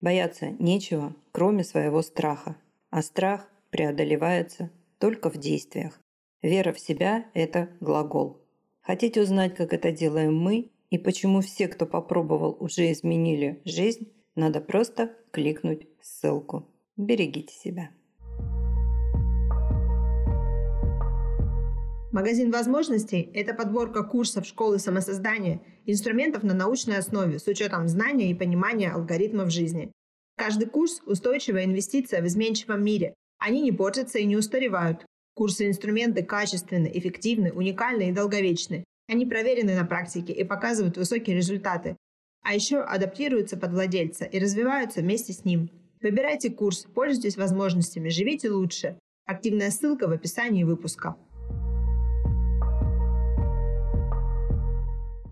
Бояться 0.00 0.48
нечего, 0.58 1.14
кроме 1.32 1.64
своего 1.64 2.00
страха. 2.00 2.56
А 2.88 3.02
страх 3.02 3.46
преодолевается 3.68 4.70
только 4.98 5.28
в 5.28 5.36
действиях. 5.36 6.00
Вера 6.40 6.72
в 6.72 6.80
себя– 6.80 7.26
это 7.34 7.68
глагол. 7.80 8.40
Хотите 8.80 9.20
узнать, 9.20 9.54
как 9.54 9.74
это 9.74 9.92
делаем 9.92 10.34
мы 10.34 10.70
и 10.88 10.96
почему 10.96 11.42
все, 11.42 11.68
кто 11.68 11.84
попробовал, 11.84 12.56
уже 12.58 12.90
изменили 12.90 13.60
жизнь, 13.66 14.14
надо 14.34 14.62
просто 14.62 15.14
кликнуть 15.30 15.88
ссылку. 16.00 16.66
Берегите 16.96 17.52
себя. 17.52 17.90
Магазин 22.12 22.50
возможностей– 22.50 23.30
это 23.34 23.54
подборка 23.54 24.02
курсов 24.02 24.44
школы 24.44 24.80
самосоздания, 24.80 25.60
инструментов 25.86 26.42
на 26.42 26.54
научной 26.54 26.98
основе 26.98 27.38
с 27.38 27.46
учетом 27.46 27.86
знания 27.86 28.32
и 28.32 28.34
понимания 28.34 28.90
алгоритмов 28.90 29.52
жизни. 29.52 29.92
Каждый 30.36 30.66
курс– 30.66 31.02
устойчивая 31.06 31.66
инвестиция 31.66 32.20
в 32.20 32.26
изменчивом 32.26 32.82
мире. 32.82 33.14
Они 33.38 33.62
не 33.62 33.70
портятся 33.70 34.18
и 34.18 34.24
не 34.24 34.36
устаревают. 34.36 35.06
Курсы 35.34 35.66
и 35.66 35.68
инструменты 35.68 36.24
качественны, 36.24 36.90
эффективны, 36.92 37.52
уникальны 37.52 38.08
и 38.08 38.12
долговечны. 38.12 38.82
Они 39.08 39.24
проверены 39.24 39.76
на 39.76 39.84
практике 39.84 40.32
и 40.32 40.42
показывают 40.42 40.96
высокие 40.96 41.36
результаты. 41.36 41.96
А 42.42 42.54
еще 42.54 42.80
адаптируются 42.80 43.56
под 43.56 43.70
владельца 43.70 44.24
и 44.24 44.40
развиваются 44.40 45.00
вместе 45.00 45.32
с 45.32 45.44
ним. 45.44 45.70
Выбирайте 46.02 46.50
курс, 46.50 46.86
пользуйтесь 46.92 47.36
возможностями, 47.36 48.08
живите 48.08 48.50
лучше. 48.50 48.98
Активная 49.26 49.70
ссылка 49.70 50.08
в 50.08 50.12
описании 50.12 50.64
выпуска. 50.64 51.14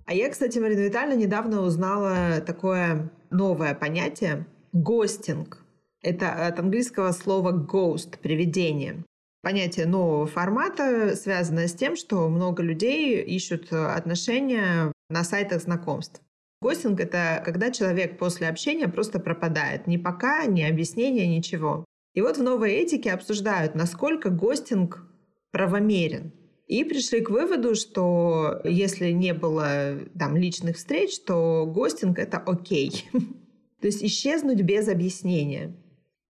А 0.09 0.15
я, 0.15 0.31
кстати, 0.31 0.59
Марина 0.59 0.81
Витальевна, 0.81 1.21
недавно 1.21 1.61
узнала 1.61 2.41
такое 2.41 3.11
новое 3.29 3.75
понятие– 3.75 4.47
гостинг. 4.73 5.63
Это 6.01 6.47
от 6.47 6.59
английского 6.59 7.13
слова 7.13 7.53
ghost– 7.53 8.19
привидение. 8.23 9.05
Понятие 9.43 9.85
нового 9.85 10.27
формата 10.27 11.15
связано 11.15 11.69
с 11.69 11.75
тем, 11.75 11.95
что 11.95 12.27
много 12.31 12.63
людей 12.63 13.21
ищут 13.23 13.71
отношения 13.71 14.95
на 15.11 15.25
сайтах 15.25 15.61
знакомств. 15.61 16.23
Гостинг– 16.63 17.01
это 17.03 17.43
когда 17.45 17.71
человек 17.71 18.17
после 18.17 18.49
общения 18.49 18.89
просто 18.89 19.21
пропадает. 19.21 19.87
Ни 19.87 19.99
пока, 19.99 20.47
ни 20.47 20.63
объяснения, 20.63 21.29
ничего. 21.29 21.85
И 22.15 22.23
вот 22.23 22.39
в 22.39 22.43
новой 22.43 22.73
этике 22.73 23.13
обсуждают, 23.13 23.75
насколько 23.75 24.31
гостинг 24.31 25.07
правомерен. 25.51 26.33
И 26.69 26.85
пришли 26.85 27.23
к 27.23 27.31
выводу, 27.31 27.75
что 27.75 28.61
если 28.63 29.11
не 29.11 29.33
было 29.33 29.99
там 30.19 30.37
личных 30.37 30.77
встреч, 30.77 31.19
то 31.21 31.65
гостинг 31.67 32.19
это 32.19 32.37
окей. 32.39 33.09
То 33.81 33.87
есть 33.87 34.05
исчезнуть 34.05 34.61
без 34.61 34.87
объяснения. 34.89 35.75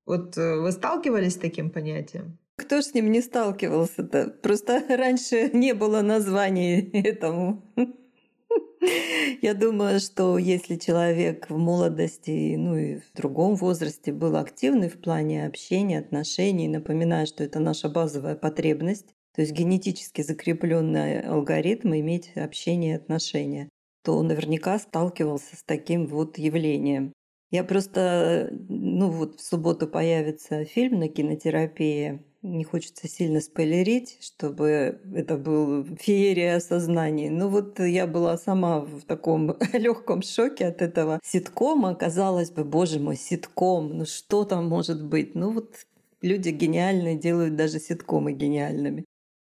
Вот 0.07 0.39
э, 0.39 0.61
вы 0.61 0.71
сталкивались 0.71 1.35
с 1.35 1.39
таким 1.39 1.71
понятием? 1.71 2.39
Кто 2.55 2.81
с 2.81 2.95
ним 2.95 3.11
не 3.11 3.21
сталкивался-то? 3.21 4.29
Просто 4.43 4.85
раньше 4.97 5.51
не 5.53 5.75
было 5.75 6.03
названий 6.03 6.89
этому. 6.93 7.65
Я 9.43 9.55
думаю, 9.55 9.99
что 9.99 10.39
если 10.39 10.77
человек 10.77 11.51
в 11.51 11.59
молодости, 11.59 12.55
ну 12.57 12.77
и 12.77 12.97
в 13.01 13.13
другом 13.17 13.57
возрасте 13.57 14.13
был 14.13 14.37
активный 14.37 14.89
в 14.89 15.01
плане 15.01 15.47
общения, 15.47 15.99
отношений, 15.99 16.69
напоминаю, 16.69 17.27
что 17.27 17.43
это 17.43 17.59
наша 17.59 17.89
базовая 17.89 18.37
потребность, 18.37 19.15
то 19.39 19.43
есть 19.43 19.53
генетически 19.53 20.23
закрепленный 20.23 21.21
алгоритм 21.21 21.95
иметь 21.95 22.33
общение 22.35 22.95
и 22.95 22.97
отношения, 22.97 23.69
то 24.03 24.21
наверняка 24.21 24.81
сталкивался 24.81 25.55
с 25.55 25.63
таким 25.63 26.09
вот 26.09 26.39
явлением. 26.39 27.13
Я 27.53 27.63
просто, 27.63 28.51
ну 28.69 29.09
вот 29.11 29.39
в 29.39 29.41
субботу 29.41 29.87
появится 29.87 30.65
фильм 30.65 30.99
на 30.99 31.09
кинотерапии, 31.09 32.21
не 32.43 32.65
хочется 32.65 33.07
сильно 33.07 33.41
спойлерить, 33.41 34.19
чтобы 34.23 35.01
это 35.15 35.37
был 35.37 35.87
феерия 36.01 36.57
осознаний. 36.57 37.29
Но 37.29 37.49
вот 37.49 37.79
я 37.79 38.09
была 38.09 38.39
сама 38.39 38.81
в 38.81 39.03
таком 39.03 39.57
легком 39.73 40.23
шоке 40.23 40.67
от 40.67 40.83
этого 40.83 41.21
ситкома. 41.23 41.95
Казалось 41.95 42.51
бы, 42.51 42.65
боже 42.65 42.99
мой, 42.99 43.15
ситком, 43.15 43.99
ну 43.99 44.05
что 44.05 44.45
там 44.45 44.69
может 44.69 45.01
быть? 45.01 45.37
Ну 45.37 45.53
вот 45.53 45.87
люди 46.23 46.49
гениальные 46.49 47.17
делают 47.17 47.55
даже 47.55 47.79
ситкомы 47.79 48.33
гениальными. 48.33 49.05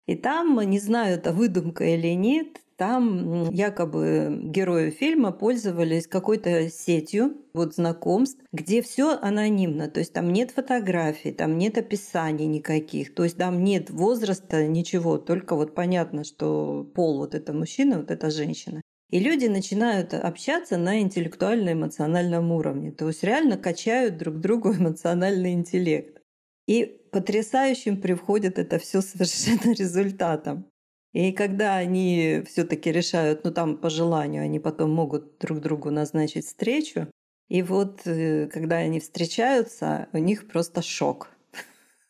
И 0.06 0.16
там, 0.16 0.60
не 0.60 0.80
знаю, 0.80 1.16
это 1.16 1.32
выдумка 1.32 1.86
или 1.86 2.10
нет, 2.10 2.60
там 2.78 3.50
якобы 3.52 4.40
герои 4.44 4.90
фильма 4.90 5.32
пользовались 5.32 6.08
какой-то 6.08 6.70
сетью 6.70 7.38
вот 7.54 7.76
знакомств, 7.76 8.42
где 8.52 8.82
все 8.82 9.18
анонимно, 9.18 9.88
то 9.90 10.00
есть 10.00 10.12
там 10.12 10.34
нет 10.34 10.52
фотографий, 10.52 11.32
там 11.32 11.58
нет 11.58 11.78
описаний 11.78 12.48
никаких, 12.48 13.14
то 13.14 13.24
есть 13.24 13.38
там 13.38 13.64
нет 13.64 13.90
возраста, 13.90 14.68
ничего, 14.68 15.18
только 15.18 15.56
вот 15.56 15.76
понятно, 15.76 16.24
что 16.24 16.84
пол 16.96 17.20
вот 17.20 17.36
это 17.36 17.54
мужчина, 17.54 18.00
вот 18.00 18.12
это 18.12 18.30
женщина. 18.32 18.82
И 19.12 19.20
люди 19.20 19.46
начинают 19.46 20.16
общаться 20.16 20.78
на 20.78 21.00
интеллектуально-эмоциональном 21.02 22.52
уровне, 22.52 22.92
то 22.92 23.08
есть 23.08 23.24
реально 23.24 23.58
качают 23.58 24.18
друг 24.18 24.40
другу 24.40 24.74
эмоциональный 24.76 25.54
интеллект. 25.54 26.20
И 26.68 27.03
потрясающим 27.13 28.01
приходит 28.01 28.60
это 28.60 28.79
все 28.79 29.01
совершенно 29.01 29.74
результатом. 29.79 30.65
И 31.13 31.32
когда 31.32 31.77
они 31.77 32.43
все-таки 32.48 32.91
решают, 32.91 33.43
ну 33.43 33.51
там 33.51 33.77
по 33.77 33.89
желанию, 33.89 34.43
они 34.43 34.60
потом 34.60 34.91
могут 34.91 35.38
друг 35.38 35.60
другу 35.60 35.91
назначить 35.91 36.46
встречу. 36.46 37.08
И 37.50 37.62
вот 37.62 38.01
э, 38.05 38.48
когда 38.48 38.77
они 38.77 39.00
встречаются, 39.00 40.08
у 40.12 40.17
них 40.17 40.48
просто 40.48 40.82
шок. 40.82 41.29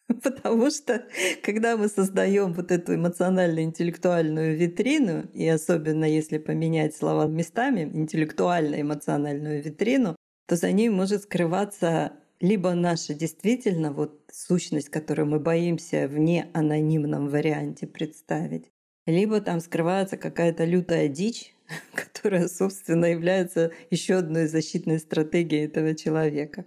Потому 0.23 0.71
что 0.71 1.05
когда 1.41 1.75
мы 1.75 1.89
создаем 1.89 2.53
вот 2.53 2.71
эту 2.71 2.95
эмоционально-интеллектуальную 2.95 4.57
витрину, 4.57 5.27
и 5.33 5.45
особенно 5.49 6.05
если 6.05 6.37
поменять 6.37 6.95
слова 6.95 7.27
местами, 7.27 7.81
интеллектуально-эмоциональную 7.81 9.61
витрину, 9.61 10.15
то 10.47 10.55
за 10.55 10.71
ней 10.71 10.87
может 10.87 11.23
скрываться 11.23 12.13
либо 12.43 12.73
наша 12.73 13.13
действительно 13.13 13.93
вот 13.93 14.21
сущность, 14.29 14.89
которую 14.89 15.27
мы 15.27 15.39
боимся 15.39 16.09
в 16.09 16.19
неанонимном 16.19 17.29
варианте 17.29 17.87
представить, 17.87 18.69
либо 19.05 19.39
там 19.39 19.61
скрывается 19.61 20.17
какая-то 20.17 20.65
лютая 20.65 21.07
дичь, 21.07 21.55
которая, 21.95 22.49
собственно, 22.49 23.05
является 23.05 23.71
еще 23.89 24.15
одной 24.15 24.47
защитной 24.47 24.99
стратегией 24.99 25.65
этого 25.67 25.95
человека. 25.95 26.65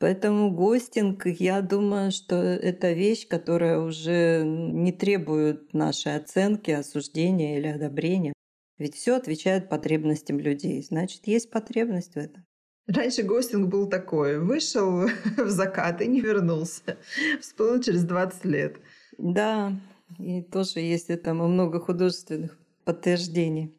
Поэтому 0.00 0.50
гостинг, 0.50 1.24
я 1.26 1.60
думаю, 1.60 2.10
что 2.10 2.34
это 2.34 2.90
вещь, 2.90 3.28
которая 3.28 3.78
уже 3.78 4.42
не 4.44 4.90
требует 4.90 5.72
нашей 5.72 6.16
оценки, 6.16 6.72
осуждения 6.72 7.58
или 7.58 7.68
одобрения. 7.68 8.32
Ведь 8.76 8.96
все 8.96 9.14
отвечает 9.14 9.68
потребностям 9.68 10.40
людей. 10.40 10.82
Значит, 10.82 11.28
есть 11.28 11.52
потребность 11.52 12.14
в 12.14 12.16
этом. 12.16 12.44
Раньше 12.94 13.22
гостинг 13.22 13.68
был 13.68 13.88
такой. 13.88 14.38
Вышел 14.38 15.06
в 15.36 15.48
закат 15.48 16.00
и 16.02 16.06
не 16.06 16.20
вернулся. 16.20 16.98
Всплыл 17.40 17.80
через 17.80 18.04
20 18.04 18.44
лет. 18.44 18.76
Да, 19.18 19.72
и 20.18 20.42
тоже 20.42 20.80
есть 20.80 21.10
этому 21.10 21.48
много 21.48 21.80
художественных 21.80 22.58
подтверждений. 22.84 23.78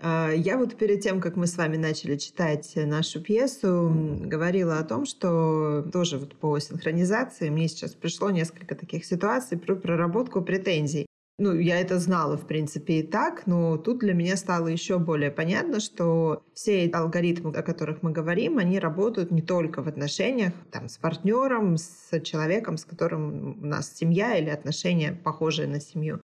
А, 0.00 0.30
я 0.30 0.58
вот 0.58 0.76
перед 0.76 1.00
тем, 1.00 1.20
как 1.20 1.36
мы 1.36 1.46
с 1.46 1.56
вами 1.56 1.76
начали 1.76 2.16
читать 2.16 2.72
нашу 2.74 3.22
пьесу, 3.22 3.90
говорила 4.20 4.78
о 4.78 4.84
том, 4.84 5.06
что 5.06 5.82
тоже 5.92 6.18
вот 6.18 6.34
по 6.36 6.58
синхронизации 6.58 7.48
мне 7.48 7.68
сейчас 7.68 7.94
пришло 7.94 8.30
несколько 8.30 8.74
таких 8.74 9.04
ситуаций 9.04 9.56
про 9.56 9.76
проработку 9.76 10.42
претензий. 10.42 11.06
Ну, 11.36 11.52
я 11.58 11.80
это 11.80 11.98
знала, 11.98 12.36
в 12.36 12.46
принципе, 12.46 13.00
и 13.00 13.02
так, 13.02 13.46
но 13.46 13.76
тут 13.76 13.98
для 13.98 14.14
меня 14.14 14.36
стало 14.36 14.68
еще 14.68 15.00
более 15.00 15.32
понятно, 15.32 15.80
что 15.80 16.44
все 16.54 16.88
алгоритмы, 16.88 17.50
о 17.50 17.62
которых 17.62 18.04
мы 18.04 18.12
говорим, 18.12 18.58
они 18.58 18.78
работают 18.78 19.32
не 19.32 19.42
только 19.42 19.82
в 19.82 19.88
отношениях 19.88 20.52
там, 20.70 20.88
с 20.88 20.96
партнером, 20.96 21.76
с 21.76 22.20
человеком, 22.20 22.76
с 22.76 22.84
которым 22.84 23.60
у 23.60 23.66
нас 23.66 23.92
семья 23.92 24.36
или 24.36 24.48
отношения 24.48 25.12
похожие 25.12 25.66
на 25.66 25.80
семью. 25.80 26.20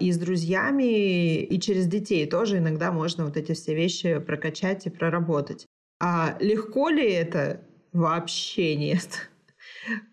И 0.00 0.10
с 0.10 0.18
друзьями, 0.18 1.42
и 1.42 1.60
через 1.60 1.86
детей 1.86 2.26
тоже 2.26 2.56
иногда 2.56 2.90
можно 2.90 3.26
вот 3.26 3.36
эти 3.36 3.52
все 3.52 3.74
вещи 3.74 4.18
прокачать 4.18 4.86
и 4.86 4.90
проработать. 4.90 5.66
А 6.00 6.38
легко 6.40 6.88
ли 6.88 7.12
это? 7.12 7.60
Вообще 7.92 8.76
нет. 8.76 9.30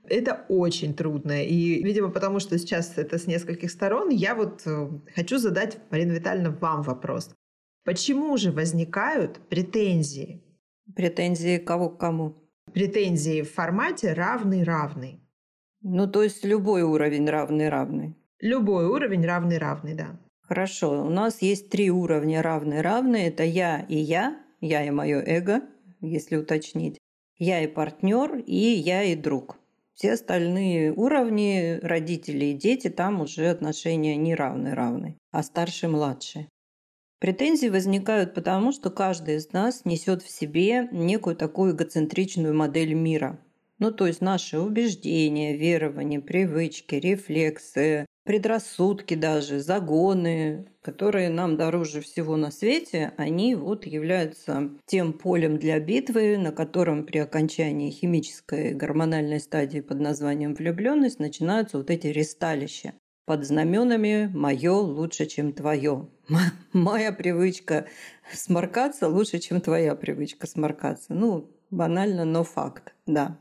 Это 0.04 0.46
очень 0.50 0.94
трудно. 0.94 1.44
И, 1.44 1.84
видимо, 1.84 2.10
потому 2.10 2.40
что 2.40 2.58
сейчас 2.58 2.98
это 2.98 3.18
с 3.18 3.28
нескольких 3.28 3.72
сторон, 3.72 4.10
я 4.10 4.36
вот 4.36 4.62
э, 4.66 4.90
хочу 5.16 5.38
задать, 5.38 5.78
Марина 5.90 6.12
Витальевна, 6.12 6.52
вам 6.52 6.82
вопрос. 6.82 7.34
Почему 7.84 8.38
же 8.38 8.52
возникают 8.52 9.40
претензии? 9.50 10.44
Претензии 10.96 11.58
кого 11.58 11.90
к 11.90 12.00
кому? 12.00 12.36
Претензии 12.74 13.42
в 13.42 13.52
формате 13.52 14.14
равный-равный. 14.14 15.22
Ну, 15.82 16.08
то 16.08 16.22
есть 16.22 16.46
любой 16.46 16.84
уровень 16.84 17.30
равный-равный. 17.30 18.16
Любой 18.40 18.86
уровень 18.86 19.26
равный-равный, 19.26 19.96
да. 19.96 20.20
Хорошо. 20.42 21.06
У 21.06 21.10
нас 21.10 21.42
есть 21.42 21.70
три 21.70 21.90
уровня 21.90 22.42
равный-равный. 22.42 23.24
Это 23.24 23.44
я 23.44 23.86
и 23.88 23.96
я, 23.96 24.38
я 24.60 24.86
и 24.86 24.92
мое 24.92 25.22
эго, 25.26 25.62
если 26.02 26.36
уточнить. 26.36 27.00
Я 27.38 27.62
и 27.62 27.68
партнер, 27.68 28.36
и 28.46 28.56
я 28.56 29.04
и 29.04 29.16
друг. 29.16 29.58
Все 29.94 30.14
остальные 30.14 30.94
уровни, 30.94 31.80
родители 31.82 32.46
и 32.46 32.54
дети, 32.54 32.90
там 32.90 33.22
уже 33.22 33.48
отношения 33.50 34.16
не 34.16 34.36
равны-равны, 34.36 35.18
а 35.32 35.44
старший-младший. 35.44 36.48
Претензии 37.20 37.68
возникают 37.68 38.34
потому, 38.34 38.72
что 38.72 38.90
каждый 38.90 39.36
из 39.36 39.54
нас 39.54 39.86
несет 39.86 40.24
в 40.24 40.30
себе 40.30 40.88
некую 40.92 41.36
такую 41.36 41.76
эгоцентричную 41.76 42.56
модель 42.56 42.94
мира. 42.94 43.40
Ну, 43.78 43.92
то 43.92 44.08
есть 44.08 44.22
наши 44.22 44.60
убеждения, 44.60 45.56
верования, 45.56 46.20
привычки, 46.20 46.96
рефлексы, 46.96 48.06
предрассудки 48.24 49.14
даже, 49.14 49.60
загоны, 49.60 50.68
которые 50.82 51.30
нам 51.30 51.58
дороже 51.58 52.02
всего 52.02 52.38
на 52.38 52.52
свете, 52.52 53.14
они 53.18 53.56
вот 53.56 53.86
являются 53.86 54.72
тем 54.86 55.14
полем 55.14 55.58
для 55.58 55.80
битвы, 55.80 56.38
на 56.38 56.52
котором 56.52 57.06
при 57.06 57.20
окончании 57.20 57.92
химической 57.92 58.74
гормональной 58.74 59.40
стадии 59.40 59.80
под 59.82 60.00
названием 60.00 60.54
влюбленность 60.56 61.20
начинаются 61.20 61.78
вот 61.78 61.90
эти 61.90 62.08
ресталища 62.08 62.94
под 63.26 63.46
знаменами 63.46 64.30
«моё 64.34 64.80
лучше, 64.80 65.26
чем 65.26 65.54
твое». 65.54 66.10
Моя 66.74 67.12
привычка 67.12 67.88
сморкаться 68.34 69.08
лучше, 69.08 69.40
чем 69.40 69.62
твоя 69.62 69.96
привычка 69.96 70.48
сморкаться. 70.48 71.14
Ну, 71.14 71.50
банально, 71.70 72.26
но 72.26 72.44
факт, 72.44 72.94
да. 73.06 73.38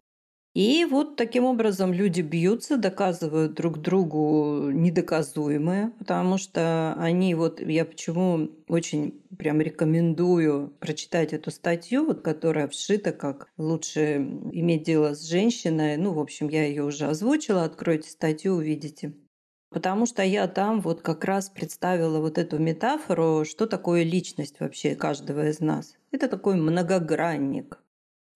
И 0.53 0.85
вот 0.85 1.15
таким 1.15 1.45
образом 1.45 1.93
люди 1.93 2.23
бьются, 2.23 2.77
доказывают 2.77 3.55
друг 3.55 3.79
другу 3.79 4.71
недоказуемое, 4.73 5.93
потому 5.99 6.39
что 6.39 6.95
они 6.99 7.37
вот, 7.37 7.61
я 7.61 7.85
почему 7.85 8.51
очень 8.67 9.23
прям 9.39 9.61
рекомендую 9.61 10.75
прочитать 10.81 11.33
эту 11.33 11.53
статью, 11.53 12.05
вот, 12.05 12.23
которая 12.23 12.67
вшита, 12.67 13.13
как 13.13 13.49
лучше 13.59 14.17
иметь 14.53 14.83
дело 14.83 15.15
с 15.15 15.23
женщиной. 15.23 15.97
Ну, 15.97 16.15
в 16.15 16.19
общем, 16.19 16.49
я 16.49 16.65
ее 16.65 16.83
уже 16.83 17.07
озвучила, 17.07 17.63
откройте 17.63 18.11
статью, 18.11 18.55
увидите. 18.55 19.15
Потому 19.71 20.05
что 20.05 20.25
я 20.25 20.49
там 20.49 20.81
вот 20.81 21.01
как 21.01 21.25
раз 21.25 21.49
представила 21.49 22.19
вот 22.19 22.39
эту 22.39 22.59
метафору, 22.59 23.45
что 23.45 23.67
такое 23.67 24.03
личность 24.03 24.59
вообще 24.59 24.97
каждого 24.97 25.49
из 25.49 25.61
нас. 25.61 25.95
Это 26.11 26.27
такой 26.27 26.57
многогранник. 26.57 27.80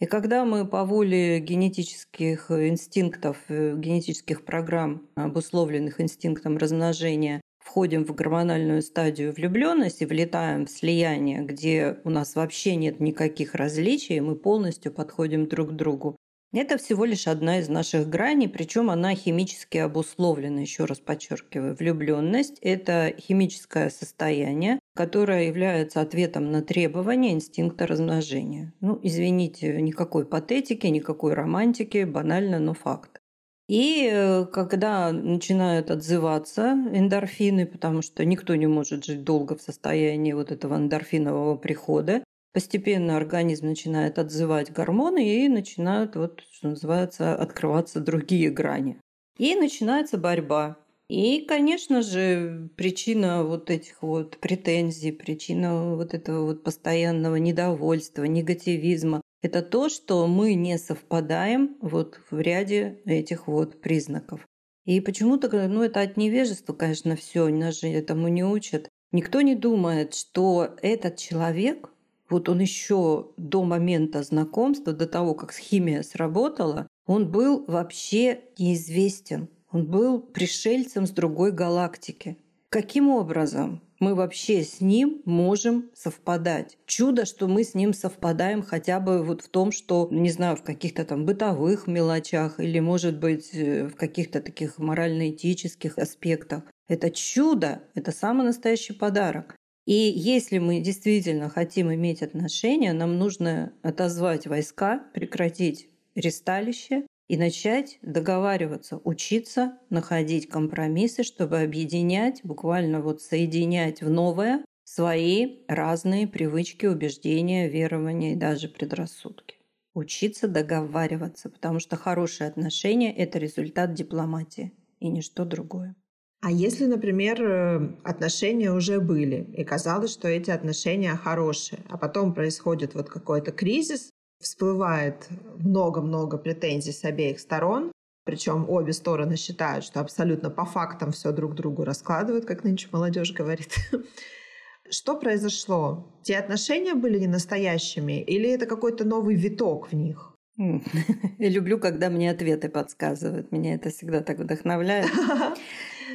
И 0.05 0.07
когда 0.07 0.45
мы 0.45 0.67
по 0.67 0.85
воле 0.85 1.41
генетических 1.41 2.51
инстинктов, 2.51 3.39
э, 3.49 3.75
генетических 3.75 4.45
программ, 4.45 5.09
обусловленных 5.15 5.99
инстинктом 5.99 6.59
размножения, 6.59 7.41
входим 7.59 8.05
в 8.05 8.15
гормональную 8.15 8.83
стадию 8.83 9.33
влюбленности, 9.33 10.05
влетаем 10.05 10.67
в 10.67 10.71
слияние, 10.71 11.41
где 11.41 12.01
у 12.05 12.11
нас 12.11 12.35
вообще 12.35 12.77
нет 12.77 13.01
никаких 13.01 13.55
различий, 13.55 14.21
мы 14.21 14.37
полностью 14.37 14.93
подходим 14.93 15.49
друг 15.49 15.71
к 15.71 15.73
другу, 15.73 16.17
это 16.53 16.77
всего 16.77 17.07
лишь 17.07 17.27
одна 17.27 17.61
из 17.61 17.71
наших 17.71 18.09
граней, 18.09 18.49
причем 18.49 18.91
она 18.91 19.15
химически 19.15 19.79
обусловлена, 19.79 20.61
еще 20.61 20.85
раз 20.85 21.01
подчеркиваю. 21.01 21.75
Влюбленность– 21.75 22.59
это 22.61 23.15
химическое 23.19 23.89
состояние, 23.89 24.79
которое 24.95 25.49
является 25.49 26.01
ответом 26.01 26.51
на 26.51 26.63
требования 26.63 27.33
инстинкта 27.33 27.87
размножения. 27.87 28.73
Ну, 28.81 28.99
извините, 29.03 29.81
никакой 29.83 30.25
патетики, 30.25 30.87
никакой 30.87 31.35
романтики, 31.35 32.05
банально, 32.05 32.59
но 32.59 32.75
факт. 32.75 33.21
И 33.69 34.09
э, 34.13 34.45
когда 34.47 35.11
начинают 35.11 35.91
отзываться 35.91 36.73
эндорфины, 36.93 37.67
потому 37.67 38.03
что 38.03 38.25
никто 38.25 38.55
не 38.55 38.67
может 38.67 39.05
жить 39.05 39.25
долго 39.25 39.57
в 39.57 39.63
состоянии 39.63 40.35
вот 40.35 40.53
этого 40.53 40.77
эндорфинового 40.77 41.57
прихода, 41.57 42.23
постепенно 42.53 43.17
организм 43.17 43.67
начинает 43.67 44.19
отзывать 44.19 44.71
гормоны 44.71 45.45
и 45.45 45.49
начинают, 45.49 46.15
вот, 46.15 46.43
что 46.53 46.69
называется, 46.69 47.35
открываться 47.35 48.01
другие 48.01 48.51
грани. 48.51 49.01
И 49.39 49.57
начинается 49.57 50.19
борьба. 50.19 50.77
И, 51.09 51.45
конечно 51.47 52.03
же, 52.03 52.71
причина 52.77 53.45
вот 53.45 53.71
этих 53.71 54.03
вот 54.03 54.39
претензий, 54.39 55.13
причина 55.13 55.97
вот 55.97 56.15
этого 56.15 56.47
вот 56.47 56.63
постоянного 56.63 57.37
недовольства, 57.37 58.25
негативизма, 58.25 59.21
это 59.43 59.61
то, 59.61 59.91
что 59.91 60.27
мы 60.27 60.55
не 60.55 60.79
совпадаем 60.79 61.77
вот 61.83 62.19
в 62.31 62.41
ряде 62.41 63.03
этих 63.05 63.47
вот 63.47 63.83
признаков. 63.83 64.47
И 64.87 65.01
почему-то, 65.01 65.51
ну 65.69 65.83
это 65.83 66.01
от 66.01 66.17
невежества, 66.17 66.73
конечно, 66.73 67.17
все, 67.17 67.49
нас 67.49 67.81
же 67.81 67.89
этому 67.89 68.29
не 68.29 68.43
учат. 68.43 68.89
Никто 69.13 69.43
не 69.43 69.55
думает, 69.55 70.15
что 70.15 70.75
этот 70.81 71.17
человек, 71.17 71.91
вот 72.31 72.49
он 72.49 72.61
еще 72.61 73.33
до 73.37 73.65
момента 73.65 74.23
знакомства, 74.23 74.95
до 74.95 75.07
того, 75.07 75.35
как 75.35 75.53
химия 75.53 76.03
сработала, 76.03 76.89
он 77.07 77.31
был 77.31 77.65
вообще 77.67 78.41
неизвестен. 78.59 79.49
Он 79.75 79.87
был 79.87 80.21
пришельцем 80.21 81.05
с 81.05 81.11
другой 81.11 81.51
галактики. 81.51 82.39
Каким 82.69 83.09
образом 83.09 83.83
мы 83.99 84.15
вообще 84.15 84.63
с 84.63 84.81
ним 84.81 85.21
можем 85.25 85.91
совпадать? 85.95 86.79
Чудо, 86.87 87.27
что 87.27 87.49
мы 87.49 87.65
с 87.65 87.75
ним 87.75 87.93
совпадаем 87.93 88.63
хотя 88.63 89.01
бы 89.01 89.25
вот 89.25 89.43
в 89.43 89.49
том, 89.49 89.73
что, 89.73 90.07
не 90.13 90.31
знаю, 90.31 90.57
в 90.57 90.63
каких-то 90.63 91.05
там 91.05 91.27
бытовых 91.27 91.89
мелочах 91.89 92.61
или, 92.61 92.79
может 92.79 93.19
быть, 93.19 93.51
э, 93.53 93.89
в 93.89 93.97
каких-то 93.97 94.41
таких 94.41 94.79
морально-этических 94.79 95.99
аспектах. 95.99 96.63
Это 96.87 97.11
чудо, 97.11 97.83
это 97.97 98.13
самый 98.13 98.47
настоящий 98.47 98.93
подарок. 98.93 99.57
И 99.87 99.93
если 99.93 100.59
мы 100.59 100.79
действительно 100.79 101.49
хотим 101.49 101.93
иметь 101.93 102.23
отношения, 102.23 102.93
нам 102.93 103.19
нужно 103.19 103.73
отозвать 103.83 104.47
войска, 104.47 105.03
прекратить 105.15 105.89
ресталище 106.15 107.07
и 107.29 107.37
начать 107.37 107.99
договариваться, 108.03 109.01
учиться 109.05 109.79
находить 109.91 110.49
компромиссы, 110.49 111.23
чтобы 111.23 111.61
объединять, 111.61 112.41
буквально 112.45 113.01
вот 113.01 113.23
соединять 113.23 114.03
в 114.03 114.11
новое 114.11 114.65
свои 114.85 115.65
разные 115.67 116.27
привычки, 116.29 116.87
убеждения, 116.87 117.69
верования 117.69 118.35
и 118.35 118.37
даже 118.37 118.69
предрассудки. 118.69 119.57
Учиться 119.95 120.49
договариваться, 120.49 121.49
потому 121.49 121.79
что 121.79 121.97
хорошие 121.97 122.49
отношения– 122.49 123.15
это 123.17 123.39
результат 123.39 123.95
дипломатии 123.95 124.73
и 125.01 125.09
ничто 125.09 125.45
другое. 125.45 125.95
А 126.43 126.51
если, 126.51 126.85
например, 126.85 127.43
э, 127.43 127.97
отношения 128.05 128.71
уже 128.71 129.01
были, 129.01 129.51
и 129.57 129.65
казалось, 129.65 130.13
что 130.13 130.29
эти 130.29 130.51
отношения 130.51 131.15
хорошие, 131.15 131.83
а 131.89 131.97
потом 131.97 132.35
происходит 132.35 132.95
вот 132.95 133.09
какой-то 133.09 133.51
кризис, 133.51 134.11
всплывает 134.45 135.29
много-много 135.59 136.39
претензий 136.39 136.93
с 136.93 137.05
обеих 137.05 137.41
сторон, 137.41 137.91
причем 138.25 138.69
обе 138.69 138.93
стороны 138.93 139.37
считают, 139.37 139.85
что 139.85 140.01
абсолютно 140.01 140.51
по 140.51 140.65
фактам 140.65 141.13
все 141.13 141.33
друг 141.33 141.55
другу 141.55 141.85
раскладывают, 141.85 142.45
как 142.47 142.65
нынче 142.65 142.89
молодежь 142.93 143.33
говорит. 143.33 143.75
Что 144.91 145.17
произошло? 145.17 146.15
Те 146.23 146.37
отношения 146.37 146.95
были 146.95 147.19
не 147.19 147.27
настоящими 147.27 148.23
или 148.23 148.51
это 148.51 148.67
какой-то 148.67 149.05
новый 149.05 149.35
виток 149.35 149.91
в 149.91 149.95
них? 149.95 150.35
Я 150.57 151.49
люблю, 151.49 151.79
когда 151.79 152.11
мне 152.11 152.31
ответы 152.31 152.69
подсказывают. 152.69 153.51
Меня 153.51 153.75
это 153.75 153.91
всегда 153.91 154.21
так 154.21 154.39
вдохновляет. 154.39 155.11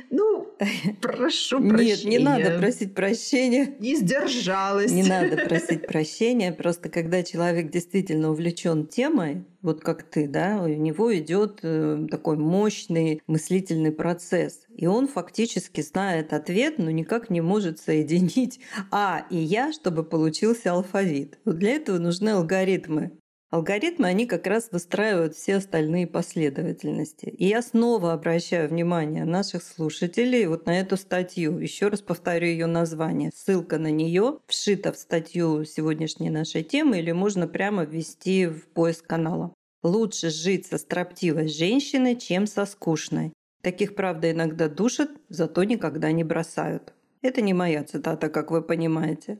Ну, 0.09 0.53
прошу 1.01 1.59
прощения. 1.59 1.95
Нет, 1.95 2.05
не 2.05 2.19
надо 2.19 2.57
просить 2.59 2.93
прощения. 2.93 3.75
Не 3.79 3.95
сдержалась. 3.95 4.91
Не 4.91 5.03
надо 5.03 5.37
просить 5.37 5.87
прощения. 5.87 6.51
Просто 6.51 6.89
когда 6.89 7.23
человек 7.23 7.71
действительно 7.71 8.31
увлечен 8.31 8.87
темой, 8.87 9.45
вот 9.61 9.81
как 9.81 10.03
ты, 10.03 10.27
да, 10.27 10.61
у 10.63 10.67
него 10.67 11.15
идет 11.17 11.59
э, 11.63 12.07
такой 12.09 12.37
мощный 12.37 13.21
мыслительный 13.27 13.91
процесс. 13.91 14.61
И 14.75 14.87
он 14.87 15.07
фактически 15.07 15.81
знает 15.81 16.31
ответ, 16.33 16.77
но 16.77 16.89
никак 16.91 17.29
не 17.29 17.41
может 17.41 17.79
соединить 17.79 18.59
А 18.91 19.25
и 19.29 19.37
Я, 19.37 19.73
чтобы 19.73 20.03
получился 20.03 20.71
алфавит. 20.71 21.39
Вот 21.43 21.57
для 21.57 21.71
этого 21.71 21.97
нужны 21.97 22.29
алгоритмы. 22.29 23.18
Алгоритмы, 23.51 24.07
они 24.07 24.27
как 24.27 24.45
раз 24.45 24.69
выстраивают 24.71 25.35
все 25.35 25.55
остальные 25.55 26.05
последовательности. 26.05 27.25
И 27.25 27.47
я 27.47 27.63
снова 27.63 28.13
обращаю 28.13 28.69
внимание 28.69 29.25
наших 29.25 29.63
слушателей 29.63 30.45
вот 30.45 30.67
на 30.67 30.79
эту 30.79 30.97
статью. 30.97 31.57
Еще 31.57 31.87
раз 31.87 32.01
повторю 32.01 32.45
ее 32.45 32.67
название. 32.67 33.31
Ссылка 33.33 33.79
на 33.79 33.89
нее 33.89 34.37
вшита 34.45 34.91
в 34.91 34.97
статью 34.97 35.65
сегодняшней 35.65 36.29
нашей 36.29 36.61
темы 36.61 36.99
или 36.99 37.11
можно 37.11 37.47
прямо 37.47 37.85
ввести 37.85 38.45
в 38.45 38.67
поиск 38.67 39.07
канала. 39.07 39.51
Лучше 39.81 40.29
жить 40.29 40.67
со 40.67 40.77
строптивой 40.77 41.47
женщиной, 41.47 42.17
чем 42.17 42.45
со 42.45 42.67
скучной. 42.67 43.33
Таких, 43.63 43.95
правда, 43.95 44.29
иногда 44.29 44.69
душат, 44.69 45.09
зато 45.27 45.63
никогда 45.63 46.11
не 46.11 46.23
бросают. 46.23 46.93
Это 47.23 47.41
не 47.41 47.53
моя 47.53 47.83
цитата, 47.83 48.29
как 48.29 48.51
вы 48.51 48.61
понимаете. 48.61 49.39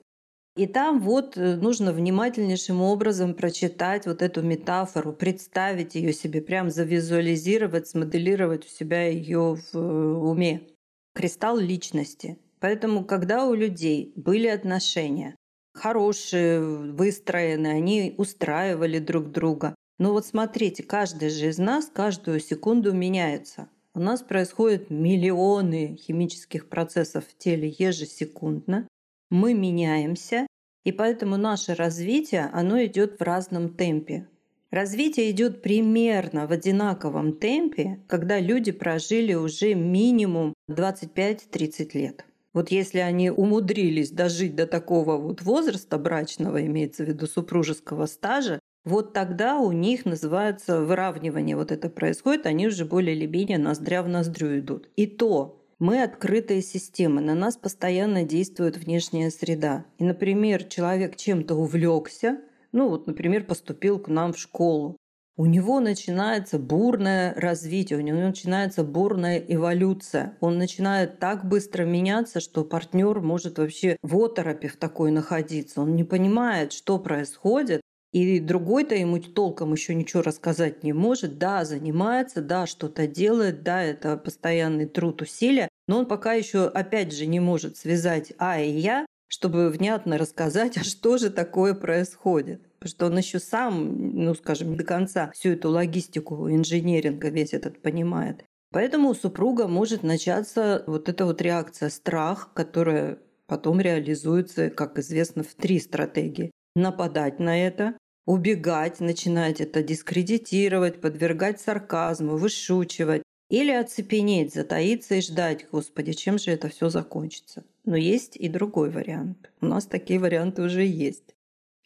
И 0.60 0.68
там 0.68 1.00
вот 1.00 1.38
э, 1.38 1.56
нужно 1.56 1.94
внимательнейшим 1.94 2.82
образом 2.82 3.34
прочитать 3.34 4.06
вот 4.06 4.22
эту 4.22 4.42
метафору, 4.42 5.14
представить 5.14 5.96
ее 5.96 6.12
себе, 6.12 6.42
прям 6.42 6.70
завизуализировать, 6.70 7.88
смоделировать 7.88 8.66
у 8.66 8.68
себя 8.68 9.08
ее 9.08 9.56
в 9.56 9.74
э, 9.74 9.80
уме. 9.80 10.68
Кристалл 11.16 11.60
личности. 11.60 12.38
Поэтому, 12.60 13.06
когда 13.06 13.46
у 13.46 13.54
людей 13.54 14.12
были 14.18 14.48
отношения, 14.48 15.34
хорошие, 15.74 16.60
выстроенные, 16.60 17.76
они 17.76 18.16
устраивали 18.18 19.00
друг 19.00 19.32
друга. 19.32 19.76
Но 19.98 20.12
вот 20.12 20.26
смотрите, 20.26 20.84
каждый 20.84 21.30
же 21.30 21.48
из 21.48 21.58
нас 21.58 21.86
каждую 21.86 22.42
секунду 22.42 22.92
меняется. 22.92 23.70
У 23.96 24.02
нас 24.02 24.22
происходят 24.22 24.90
миллионы 24.90 25.96
химических 25.96 26.68
процессов 26.68 27.24
в 27.26 27.38
теле 27.38 27.74
ежесекундно 27.80 28.90
мы 29.30 29.54
меняемся, 29.54 30.48
и 30.84 30.92
поэтому 30.92 31.38
наше 31.38 31.76
развитие, 31.76 32.50
оно 32.54 32.84
идет 32.84 33.20
в 33.20 33.24
разном 33.24 33.70
темпе. 33.70 34.28
Развитие 34.72 35.32
идет 35.32 35.62
примерно 35.64 36.46
в 36.46 36.52
одинаковом 36.52 37.34
темпе, 37.34 38.00
когда 38.08 38.40
люди 38.40 38.72
прожили 38.72 39.34
уже 39.34 39.74
минимум 39.74 40.54
25-30 40.70 41.90
лет. 41.94 42.26
Вот 42.54 42.72
если 42.72 43.00
они 43.00 43.30
умудрились 43.32 44.12
дожить 44.12 44.56
до 44.56 44.68
такого 44.68 45.18
вот 45.18 45.42
возраста 45.42 45.98
брачного, 45.98 46.66
имеется 46.66 47.04
в 47.04 47.08
виду 47.08 47.26
супружеского 47.28 48.06
стажа, 48.06 48.60
вот 48.86 49.14
тогда 49.14 49.60
у 49.60 49.72
них 49.72 50.06
называется 50.06 50.82
выравнивание 50.82 51.56
вот 51.56 51.72
это 51.72 51.90
происходит, 51.90 52.46
они 52.46 52.68
уже 52.68 52.86
более 52.86 53.16
или 53.16 53.26
менее 53.26 53.58
ноздря 53.58 54.02
в 54.04 54.08
ноздрю 54.08 54.60
идут. 54.60 54.90
И 54.96 55.06
то 55.06 55.59
мы 55.80 56.04
открытая 56.04 56.62
система, 56.62 57.22
на 57.22 57.36
нас 57.36 57.58
постоянно 57.58 58.24
действует 58.24 58.78
внешняя 58.78 59.32
среда. 59.32 59.86
И, 59.98 60.04
например, 60.04 60.66
человек 60.66 61.16
чем-то 61.16 61.56
увлекся, 61.56 62.40
ну 62.72 62.90
вот, 62.90 63.08
например, 63.08 63.46
поступил 63.46 63.98
к 64.00 64.10
нам 64.10 64.34
в 64.34 64.38
школу, 64.38 64.98
у 65.40 65.46
него 65.46 65.80
начинается 65.80 66.60
бурное 66.60 67.34
развитие, 67.34 67.98
у 67.98 68.02
него 68.02 68.20
начинается 68.20 68.84
бурная 68.84 69.38
эволюция. 69.38 70.38
Он 70.42 70.58
начинает 70.58 71.20
так 71.20 71.48
быстро 71.48 71.86
меняться, 71.86 72.42
что 72.42 72.66
партнер 72.66 73.22
может 73.22 73.58
вообще 73.58 73.96
в 74.02 74.18
оторопе 74.18 74.68
в 74.68 74.76
такой 74.76 75.12
находиться. 75.12 75.80
Он 75.80 75.96
не 75.96 76.04
понимает, 76.04 76.74
что 76.74 77.00
происходит, 77.00 77.80
и 78.12 78.40
другой-то 78.40 78.96
ему 78.96 79.20
толком 79.20 79.74
еще 79.74 79.94
ничего 79.94 80.24
рассказать 80.24 80.84
не 80.84 80.94
может. 80.94 81.38
Да, 81.38 81.64
занимается, 81.64 82.42
да, 82.42 82.66
что-то 82.66 83.08
делает, 83.08 83.64
да, 83.64 83.84
это 83.84 84.18
постоянный 84.18 84.88
труд, 84.88 85.22
усилия, 85.22 85.70
но 85.88 86.00
он 86.00 86.06
пока 86.08 86.34
еще, 86.34 86.66
опять 86.66 87.14
же, 87.14 87.28
не 87.28 87.40
может 87.40 87.78
связать 87.78 88.34
А 88.38 88.60
и 88.60 88.72
Я, 88.72 89.06
чтобы 89.28 89.70
внятно 89.70 90.18
рассказать, 90.18 90.78
а 90.78 90.84
что 90.84 91.18
же 91.18 91.30
такое 91.30 91.76
происходит. 91.76 92.64
Потому 92.80 92.90
что 92.90 93.06
он 93.08 93.18
еще 93.18 93.40
сам, 93.40 94.14
ну, 94.16 94.34
скажем, 94.34 94.76
до 94.76 94.84
конца 94.84 95.32
всю 95.36 95.50
эту 95.50 95.70
логистику 95.70 96.50
инженеринга 96.50 97.30
весь 97.30 97.54
этот 97.54 97.82
понимает. 97.82 98.44
Поэтому 98.72 99.10
у 99.10 99.16
супруга 99.16 99.68
может 99.68 100.04
начаться 100.04 100.84
вот 100.88 101.10
эта 101.10 101.26
вот 101.26 101.42
реакция 101.42 101.90
страх, 101.90 102.52
которая 102.54 103.20
потом 103.48 103.82
реализуется, 103.82 104.70
как 104.70 104.98
известно, 104.98 105.44
в 105.44 105.54
три 105.56 105.80
стратегии 105.80 106.52
нападать 106.76 107.40
на 107.40 107.58
это, 107.66 107.98
убегать, 108.26 109.00
начинать 109.00 109.62
это 109.62 109.82
дискредитировать, 109.82 111.02
подвергать 111.02 111.60
сарказму, 111.60 112.38
вышучивать, 112.38 113.24
или 113.50 113.72
оцепенеть, 113.72 114.54
затаиться 114.54 115.16
и 115.16 115.22
ждать, 115.22 115.66
господи, 115.72 116.14
чем 116.14 116.38
же 116.38 116.52
это 116.52 116.70
все 116.70 116.90
закончится. 116.90 117.64
Но 117.84 117.98
есть 117.98 118.36
и 118.36 118.48
другой 118.48 118.92
вариант. 118.92 119.50
У 119.60 119.66
нас 119.66 119.86
такие 119.86 120.20
варианты 120.20 120.62
уже 120.62 120.86
есть. 120.86 121.36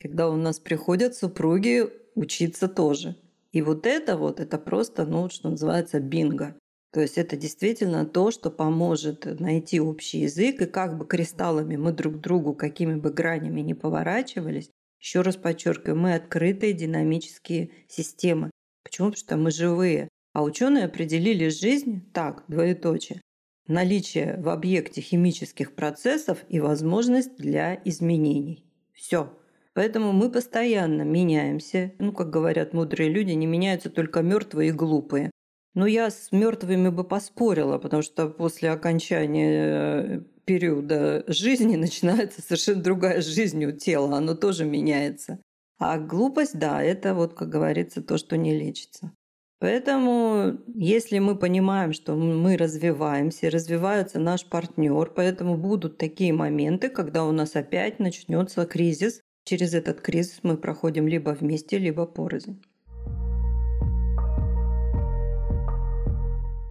Когда 0.02 0.30
у 0.30 0.36
нас 0.36 0.60
приходят 0.60 1.15
супруги 1.15 1.89
учиться 2.15 2.67
тоже. 2.67 3.15
И 3.54 3.62
вот 3.62 3.88
это 3.88 4.17
вот, 4.17 4.41
это 4.41 4.58
просто, 4.58 5.06
ну, 5.06 5.30
что 5.30 5.50
называется, 5.50 6.02
бинго. 6.02 6.56
То 6.94 7.02
есть 7.02 7.18
это 7.18 7.36
действительно 7.36 8.06
то, 8.06 8.30
что 8.30 8.52
поможет 8.52 9.26
найти 9.40 9.82
общий 9.82 10.20
язык, 10.20 10.62
и 10.62 10.66
как 10.66 10.96
бы 10.96 11.08
кристаллами 11.08 11.76
мы 11.76 11.92
друг 11.92 12.20
другу, 12.20 12.54
какими 12.54 12.94
бы 12.94 13.12
гранями 13.12 13.62
не 13.62 13.74
поворачивались, 13.74 14.70
еще 15.00 15.22
раз 15.22 15.36
подчеркиваю, 15.36 15.98
мы 15.98 16.14
открытые 16.14 16.74
динамические 16.74 17.72
системы. 17.88 18.52
Почему? 18.84 19.10
Потому 19.10 19.26
что 19.26 19.38
мы 19.38 19.52
живые. 19.52 20.08
А 20.34 20.44
ученые 20.44 20.86
определили 20.86 21.50
жизнь 21.50 22.10
так, 22.14 22.44
двоеточие. 22.48 23.22
Наличие 23.68 24.38
в 24.40 24.50
объекте 24.50 25.02
химических 25.02 25.74
процессов 25.74 26.46
и 26.48 26.60
возможность 26.60 27.38
для 27.38 27.82
изменений. 27.86 28.66
Все. 28.94 29.36
Поэтому 29.74 30.12
мы 30.12 30.32
постоянно 30.32 31.02
меняемся. 31.02 31.94
Ну, 31.98 32.14
как 32.14 32.30
говорят 32.30 32.74
мудрые 32.74 33.10
люди, 33.10 33.32
не 33.32 33.48
меняются 33.48 33.90
только 33.90 34.22
мертвые 34.22 34.70
и 34.70 34.74
глупые. 34.74 35.32
Ну, 35.76 35.88
я 35.88 36.12
с 36.12 36.32
мертвыми 36.32 36.90
бы 36.90 37.04
поспорила, 37.04 37.80
потому 37.80 38.04
что 38.04 38.28
после 38.28 38.70
окончания 38.70 40.18
э, 40.18 40.22
периода 40.46 41.24
жизни 41.28 41.76
начинается 41.78 42.42
совершенно 42.42 42.84
другая 42.84 43.22
жизнь 43.22 43.66
у 43.66 43.72
тела, 43.72 44.18
оно 44.18 44.36
тоже 44.36 44.66
меняется. 44.66 45.40
А 45.80 45.98
глупость, 45.98 46.58
да, 46.60 46.82
это 46.84 47.16
вот, 47.16 47.34
как 47.34 47.50
говорится, 47.50 48.04
то, 48.04 48.18
что 48.18 48.38
не 48.38 48.58
лечится. 48.58 49.12
Поэтому, 49.60 50.60
если 50.76 51.20
мы 51.20 51.38
понимаем, 51.38 51.94
что 51.94 52.16
мы 52.16 52.58
развиваемся, 52.58 53.50
развивается 53.50 54.20
наш 54.20 54.46
партнер, 54.46 55.10
поэтому 55.16 55.58
будут 55.58 55.98
такие 55.98 56.34
моменты, 56.34 56.90
когда 56.90 57.24
у 57.24 57.32
нас 57.32 57.56
опять 57.56 58.00
начнется 58.00 58.66
кризис. 58.66 59.22
Через 59.46 59.74
этот 59.74 60.02
кризис 60.02 60.40
мы 60.44 60.58
проходим 60.58 61.08
либо 61.08 61.30
вместе, 61.30 61.78
либо 61.78 62.06
порознь. 62.06 62.62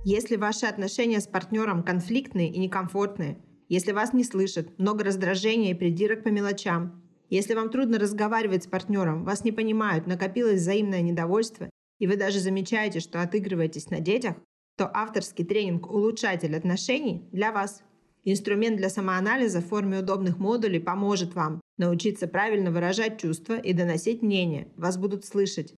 Если 0.04 0.34
ваши 0.34 0.66
отношения 0.66 1.20
с 1.20 1.28
партнером 1.28 1.84
конфликтные 1.84 2.50
и 2.50 2.58
некомфортные, 2.58 3.38
если 3.68 3.92
вас 3.92 4.12
не 4.12 4.24
слышат, 4.24 4.76
много 4.76 5.04
раздражения 5.04 5.70
и 5.70 5.78
придирок 5.78 6.24
по 6.24 6.28
мелочам, 6.28 7.04
если 7.30 7.54
вам 7.54 7.70
трудно 7.70 8.00
разговаривать 8.00 8.64
с 8.64 8.66
партнером, 8.66 9.24
вас 9.24 9.44
не 9.44 9.52
понимают, 9.52 10.08
накопилось 10.08 10.60
взаимное 10.60 11.02
недовольство, 11.02 11.70
и 12.00 12.08
вы 12.08 12.16
даже 12.16 12.40
замечаете, 12.40 12.98
что 12.98 13.22
отыгрываетесь 13.22 13.90
на 13.90 14.00
детях, 14.00 14.34
то 14.76 14.90
авторский 14.92 15.44
тренинг 15.44 15.88
«Улучшатель 15.88 16.56
отношений» 16.56 17.28
для 17.30 17.52
вас. 17.52 17.84
Инструмент 18.24 18.78
для 18.78 18.90
самоанализа 18.90 19.60
в 19.60 19.68
форме 19.68 20.00
удобных 20.00 20.38
модулей 20.38 20.80
поможет 20.80 21.34
вам 21.34 21.60
научиться 21.78 22.26
правильно 22.26 22.72
выражать 22.72 23.20
чувства 23.20 23.56
и 23.56 23.72
доносить 23.72 24.20
мнение. 24.20 24.66
Вас 24.76 24.96
будут 24.96 25.24
слышать. 25.24 25.74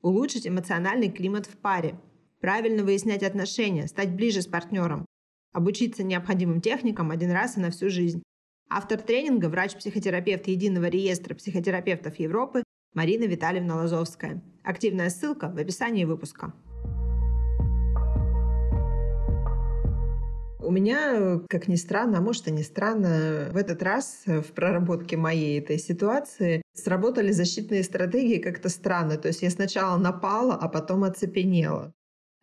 Улучшить 0.00 0.46
эмоциональный 0.46 1.10
климат 1.10 1.46
в 1.46 1.56
паре 1.56 1.98
правильно 2.44 2.84
выяснять 2.84 3.22
отношения, 3.22 3.86
стать 3.86 4.10
ближе 4.10 4.42
с 4.42 4.46
партнером. 4.46 5.06
Обучиться 5.54 6.04
необходимым 6.04 6.60
техникам 6.60 7.10
один 7.10 7.30
раз 7.30 7.56
и 7.56 7.60
на 7.60 7.70
всю 7.70 7.88
жизнь. 7.88 8.22
Автор 8.68 9.00
тренинга– 9.00 9.46
врач-психотерапевт 9.48 10.46
Единого 10.48 10.88
реестра 10.90 11.34
психотерапевтов 11.34 12.18
Европы 12.18 12.62
Марина 12.92 13.24
Витальевна 13.24 13.76
Лазовская. 13.76 14.42
Активная 14.62 15.08
ссылка 15.08 15.48
в 15.48 15.56
описании 15.56 16.04
выпуска. 16.04 16.52
У 20.60 20.70
меня, 20.70 21.40
как 21.48 21.66
ни 21.66 21.76
странно, 21.76 22.18
а 22.18 22.20
может 22.20 22.46
и 22.46 22.50
не 22.50 22.62
странно, 22.62 23.48
в 23.52 23.56
этот 23.56 23.82
раз 23.82 24.24
в 24.26 24.52
проработке 24.52 25.16
моей 25.16 25.58
этой 25.58 25.78
ситуации 25.78 26.60
сработали 26.74 27.32
защитные 27.32 27.82
стратегии 27.84 28.36
как-то 28.38 28.68
странно. 28.68 29.16
То 29.16 29.28
есть 29.28 29.40
я 29.40 29.48
сначала 29.48 29.96
напала, 29.96 30.56
а 30.56 30.68
потом 30.68 31.04
оцепенела. 31.04 31.94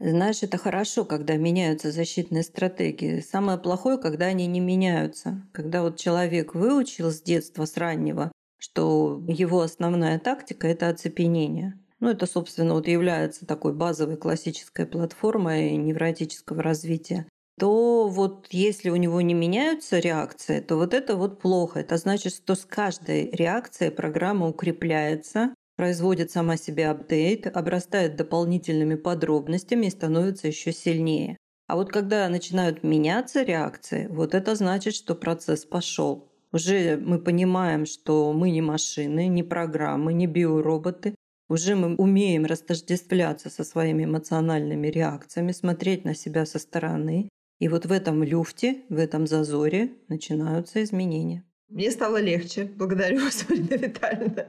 Знаешь, 0.03 0.41
это 0.41 0.57
хорошо, 0.57 1.05
когда 1.05 1.37
меняются 1.37 1.91
защитные 1.91 2.41
стратегии. 2.41 3.19
Самое 3.19 3.59
плохое, 3.59 3.99
когда 3.99 4.25
они 4.25 4.47
не 4.47 4.59
меняются. 4.59 5.47
Когда 5.51 5.83
вот 5.83 5.97
человек 5.97 6.55
выучил 6.55 7.11
с 7.11 7.21
детства, 7.21 7.65
с 7.65 7.77
раннего, 7.77 8.31
что 8.57 9.23
его 9.27 9.61
основная 9.61 10.17
тактика– 10.17 10.67
это 10.69 10.89
оцепенение. 10.89 11.79
Ну, 11.99 12.09
это, 12.09 12.25
собственно, 12.25 12.73
вот 12.73 12.87
является 12.87 13.45
такой 13.45 13.73
базовой 13.73 14.17
классической 14.17 14.87
платформой 14.87 15.75
невротического 15.75 16.63
развития 16.63 17.27
то 17.59 18.07
вот 18.07 18.47
если 18.49 18.89
у 18.89 18.95
него 18.95 19.21
не 19.21 19.35
меняются 19.35 19.99
реакции, 19.99 20.61
то 20.61 20.77
вот 20.77 20.95
это 20.95 21.15
вот 21.15 21.39
плохо. 21.39 21.81
Это 21.81 21.97
значит, 21.97 22.33
что 22.33 22.55
с 22.55 22.65
каждой 22.65 23.29
реакцией 23.29 23.91
программа 23.91 24.47
укрепляется, 24.47 25.53
производит 25.81 26.29
сама 26.29 26.57
себе 26.57 26.89
апдейт, 26.89 27.47
обрастает 27.47 28.15
дополнительными 28.15 28.93
подробностями 28.93 29.87
и 29.87 29.89
становится 29.89 30.47
еще 30.47 30.71
сильнее. 30.71 31.37
А 31.65 31.75
вот 31.75 31.91
когда 31.91 32.29
начинают 32.29 32.83
меняться 32.83 33.41
реакции, 33.41 34.05
вот 34.11 34.35
это 34.35 34.53
значит, 34.53 34.93
что 34.93 35.15
процесс 35.15 35.65
пошел. 35.65 36.29
Уже 36.51 36.97
мы 36.97 37.17
понимаем, 37.17 37.87
что 37.87 38.31
мы 38.31 38.51
не 38.51 38.61
машины, 38.61 39.25
не 39.25 39.41
программы, 39.41 40.13
не 40.13 40.27
биороботы. 40.27 41.15
Уже 41.49 41.73
мы 41.73 41.95
умеем 41.95 42.45
растождествляться 42.45 43.49
со 43.49 43.63
своими 43.63 44.03
эмоциональными 44.03 44.85
реакциями, 44.85 45.51
смотреть 45.51 46.05
на 46.05 46.13
себя 46.13 46.45
со 46.45 46.59
стороны 46.59 47.27
и 47.59 47.67
вот 47.67 47.87
в 47.87 47.91
этом 47.91 48.21
люфте, 48.23 48.83
в 48.89 48.99
этом 48.99 49.25
зазоре 49.25 49.93
начинаются 50.09 50.83
изменения. 50.83 51.43
Мне 51.71 51.89
стало 51.89 52.17
легче. 52.17 52.65
Благодарю 52.65 53.23
вас, 53.23 53.45
Марина 53.49 53.75
Витальевна. 53.75 54.47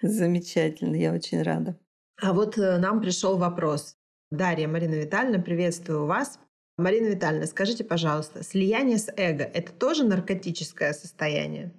Замечательно, 0.00 0.96
я 0.96 1.12
очень 1.12 1.42
рада. 1.42 1.78
А 2.20 2.32
вот 2.32 2.56
э, 2.56 2.78
нам 2.78 3.00
пришел 3.02 3.36
вопрос. 3.36 3.94
Дарья, 4.30 4.66
Марина 4.66 4.94
Витальевна, 4.94 5.38
приветствую 5.38 6.06
вас. 6.06 6.38
Марина 6.78 7.08
Витальевна, 7.08 7.46
скажите, 7.46 7.84
пожалуйста, 7.84 8.42
слияние 8.42 8.96
с 8.96 9.12
эго– 9.16 9.44
это 9.54 9.70
тоже 9.72 10.04
наркотическое 10.04 10.94
состояние? 10.94 11.72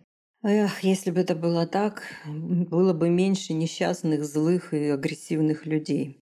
Эх, 0.43 0.83
если 0.83 1.09
бы 1.09 1.21
это 1.21 1.35
было 1.35 1.65
так, 1.65 2.03
было 2.27 2.93
бы 2.93 3.09
меньше 3.09 3.53
несчастных, 3.53 4.23
злых 4.25 4.75
и 4.75 4.89
агрессивных 4.89 5.65
людей. 5.65 6.19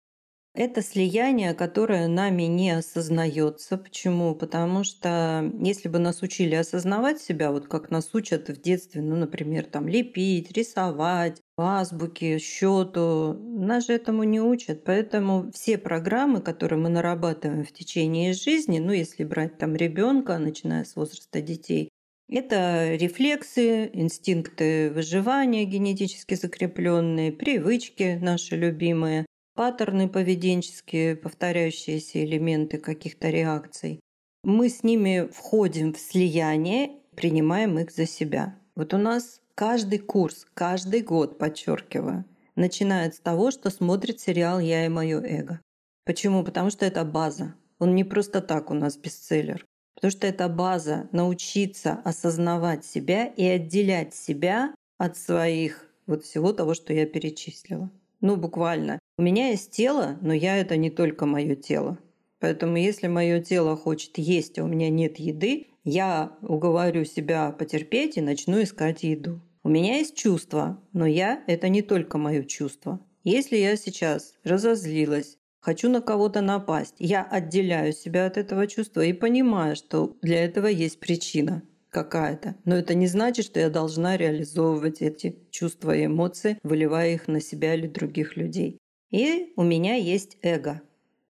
Это 0.54 0.82
слияние, 0.82 1.54
которое 1.54 2.10
нами 2.10 2.44
не 2.44 2.72
осознается. 2.72 3.78
Почему? 3.78 4.36
Потому 4.36 4.84
что 4.84 5.50
если 5.62 5.88
бы 5.88 5.98
нас 5.98 6.22
учили 6.22 6.56
осознавать 6.56 7.22
себя, 7.22 7.52
вот 7.52 7.68
как 7.68 7.90
нас 7.90 8.14
учат 8.14 8.50
в 8.50 8.62
детстве, 8.62 9.02
ну, 9.02 9.16
например, 9.16 9.66
там 9.66 9.88
лепить, 9.88 10.52
рисовать, 10.52 11.40
азбуки, 11.58 12.38
счету, 12.38 13.34
нас 13.34 13.88
же 13.88 13.94
этому 13.94 14.24
не 14.24 14.42
учат. 14.42 14.84
Поэтому 14.84 15.50
все 15.54 15.78
программы, 15.78 16.42
которые 16.42 16.80
мы 16.80 16.90
нарабатываем 16.90 17.64
в 17.64 17.72
течение 17.72 18.34
жизни, 18.34 18.80
ну, 18.80 18.92
если 18.92 19.24
брать 19.24 19.58
там 19.58 19.78
ребенка, 19.78 20.38
начиная 20.38 20.84
с 20.84 20.98
возраста 20.98 21.42
детей, 21.42 21.92
это 22.28 22.96
рефлексы, 22.96 23.90
инстинкты 23.94 24.92
выживания 24.92 25.64
генетически 25.64 26.36
закрепленные, 26.36 27.32
привычки 27.32 28.18
наши 28.22 28.58
любимые, 28.58 29.26
паттерны 29.56 30.10
поведенческие, 30.10 31.16
повторяющиеся 31.16 32.24
элементы 32.24 32.78
каких-то 32.78 33.30
реакций. 33.30 34.00
Мы 34.44 34.70
с 34.70 34.84
ними 34.84 35.30
входим 35.32 35.94
в 35.94 36.00
слияние, 36.00 36.92
принимаем 37.16 37.78
их 37.80 37.92
за 37.92 38.06
себя. 38.06 38.58
Вот 38.76 38.94
у 38.94 38.98
нас 38.98 39.42
каждый 39.56 40.00
курс, 40.00 40.48
каждый 40.54 41.02
год, 41.02 41.38
подчеркиваю, 41.38 42.26
начинает 42.56 43.16
с 43.16 43.20
того, 43.20 43.52
что 43.52 43.70
смотрит 43.70 44.20
сериал 44.20 44.60
«Я 44.60 44.86
и 44.86 44.90
мое 44.90 45.22
эго». 45.22 45.62
Почему? 46.06 46.44
Потому 46.44 46.70
что 46.70 46.86
это 46.86 47.06
база. 47.06 47.56
Он 47.80 47.96
не 47.96 48.04
просто 48.04 48.42
так 48.42 48.72
у 48.72 48.74
нас 48.74 48.98
бестселлер. 48.98 49.66
Потому 49.96 50.12
что 50.12 50.26
это 50.26 50.50
база 50.50 51.08
научиться 51.12 52.00
осознавать 52.04 52.86
себя 52.86 53.26
и 53.26 53.46
отделять 53.46 54.16
себя 54.16 54.74
от 54.98 55.18
своих 55.18 55.88
вот 56.08 56.24
всего 56.24 56.54
того, 56.54 56.74
что 56.74 56.94
я 56.94 57.06
перечислила. 57.06 57.92
Ну, 58.22 58.38
буквально. 58.38 59.00
У 59.18 59.24
меня 59.24 59.50
есть 59.50 59.72
тело, 59.72 60.18
но 60.22 60.34
я 60.34 60.58
это 60.58 60.78
не 60.78 60.90
только 60.90 61.26
мое 61.26 61.56
тело. 61.56 61.98
Поэтому 62.40 62.78
если 62.78 63.08
мое 63.08 63.42
тело 63.42 63.76
хочет 63.76 64.18
есть, 64.18 64.58
а 64.58 64.64
у 64.64 64.68
меня 64.68 64.90
нет 64.90 65.20
еды, 65.20 65.68
я 65.84 66.38
уговорю 66.42 67.04
себя 67.06 67.52
потерпеть 67.52 68.18
и 68.18 68.22
начну 68.22 68.62
искать 68.62 69.04
еду. 69.04 69.42
У 69.64 69.70
меня 69.70 69.98
есть 69.98 70.16
чувство, 70.16 70.82
но 70.94 71.06
я– 71.06 71.44
это 71.48 71.70
не 71.70 71.82
только 71.82 72.18
мое 72.18 72.44
чувство. 72.44 73.00
Если 73.24 73.58
я 73.58 73.76
сейчас 73.76 74.34
разозлилась, 74.44 75.38
хочу 75.60 75.90
на 75.90 76.02
кого-то 76.02 76.42
напасть, 76.42 76.96
я 76.98 77.24
отделяю 77.24 77.94
себя 77.94 78.26
от 78.26 78.38
этого 78.38 78.66
чувства 78.66 79.02
и 79.02 79.14
понимаю, 79.14 79.76
что 79.76 80.18
для 80.22 80.44
этого 80.44 80.68
есть 80.68 81.00
причина 81.00 81.64
какая-то. 81.92 82.56
Но 82.66 82.76
это 82.76 82.96
не 82.96 83.08
значит, 83.08 83.46
что 83.46 83.60
я 83.60 83.70
должна 83.70 84.18
реализовывать 84.18 85.02
эти 85.02 85.38
чувства 85.52 85.96
и 85.96 86.08
эмоции, 86.08 86.58
выливая 86.64 87.14
их 87.14 87.28
на 87.28 87.42
себя 87.42 87.76
или 87.76 87.88
других 87.88 88.38
людей. 88.38 88.80
И 89.12 89.54
у 89.58 89.64
меня 89.64 89.96
есть 89.96 90.38
эго. 90.42 90.82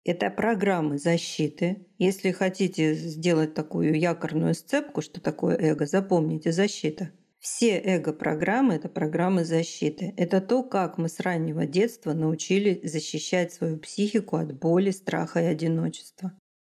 Это 0.05 0.31
программы 0.31 0.99
защиты. 0.99 1.87
Если 1.99 2.31
хотите 2.31 2.95
сделать 2.95 3.55
такую 3.55 3.99
якорную 3.99 4.55
сцепку, 4.55 5.03
что 5.03 5.21
такое 5.21 5.57
эго, 5.57 5.87
запомните 5.87 6.53
защита. 6.53 7.11
Все 7.39 7.79
эго-программы– 7.79 8.75
это 8.77 8.91
программы 8.91 9.47
защиты. 9.47 10.13
Это 10.19 10.43
то, 10.43 10.63
как 10.63 10.99
мы 10.99 11.09
с 11.09 11.21
раннего 11.21 11.67
детства 11.67 12.13
научили 12.13 12.81
защищать 12.85 13.53
свою 13.53 13.79
психику 13.79 14.37
от 14.37 14.59
боли, 14.59 14.91
страха 14.91 15.41
и 15.41 15.47
одиночества. 15.47 16.33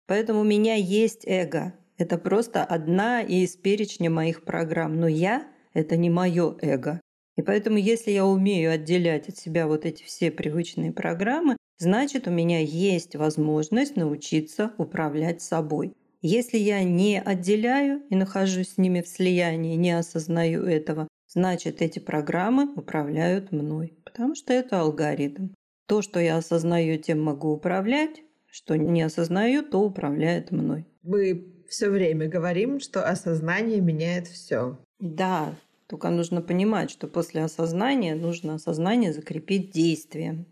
Поэтому 0.07 0.41
у 0.41 0.45
меня 0.45 0.75
есть 0.75 1.23
эго. 1.25 1.73
Это 2.03 2.17
просто 2.17 2.65
одна 2.65 3.21
из 3.21 3.55
перечня 3.55 4.09
моих 4.09 4.43
программ. 4.43 4.99
Но 4.99 5.07
я– 5.07 5.47
это 5.73 5.95
не 5.95 6.09
мое 6.09 6.57
эго. 6.61 6.99
И 7.37 7.41
поэтому, 7.41 7.77
если 7.77 8.11
я 8.11 8.25
умею 8.25 8.73
отделять 8.73 9.29
от 9.29 9.37
себя 9.37 9.67
вот 9.67 9.85
эти 9.85 10.03
все 10.03 10.29
привычные 10.29 10.91
программы, 10.91 11.55
значит, 11.77 12.27
у 12.27 12.31
меня 12.31 12.59
есть 12.59 13.15
возможность 13.15 13.95
научиться 13.95 14.73
управлять 14.77 15.41
собой. 15.41 15.93
Если 16.21 16.57
я 16.57 16.83
не 16.83 17.21
отделяю 17.21 18.03
и 18.09 18.17
нахожусь 18.17 18.73
с 18.73 18.77
ними 18.77 18.99
в 18.99 19.07
слиянии, 19.07 19.77
не 19.77 19.97
осознаю 19.97 20.65
этого, 20.65 21.07
значит, 21.29 21.81
эти 21.81 21.99
программы 21.99 22.69
управляют 22.75 23.53
мной, 23.53 23.93
потому 24.03 24.35
что 24.35 24.51
это 24.51 24.81
алгоритм. 24.81 25.53
То, 25.87 26.01
что 26.01 26.19
я 26.19 26.35
осознаю, 26.35 26.97
тем 26.97 27.23
могу 27.23 27.53
управлять, 27.53 28.23
что 28.51 28.75
не 28.75 29.03
осознаю, 29.03 29.63
то 29.63 29.79
управляет 29.79 30.51
мной. 30.51 30.85
Мы 31.01 31.53
все 31.67 31.89
время 31.89 32.27
говорим, 32.27 32.79
что 32.79 33.07
осознание 33.07 33.81
меняет 33.81 34.27
все. 34.27 34.77
Да, 34.99 35.55
только 35.87 36.09
нужно 36.09 36.41
понимать, 36.41 36.89
что 36.89 37.07
после 37.07 37.43
осознания 37.43 38.15
нужно 38.15 38.55
осознание 38.55 39.13
закрепить 39.13 39.71
действием. 39.71 40.45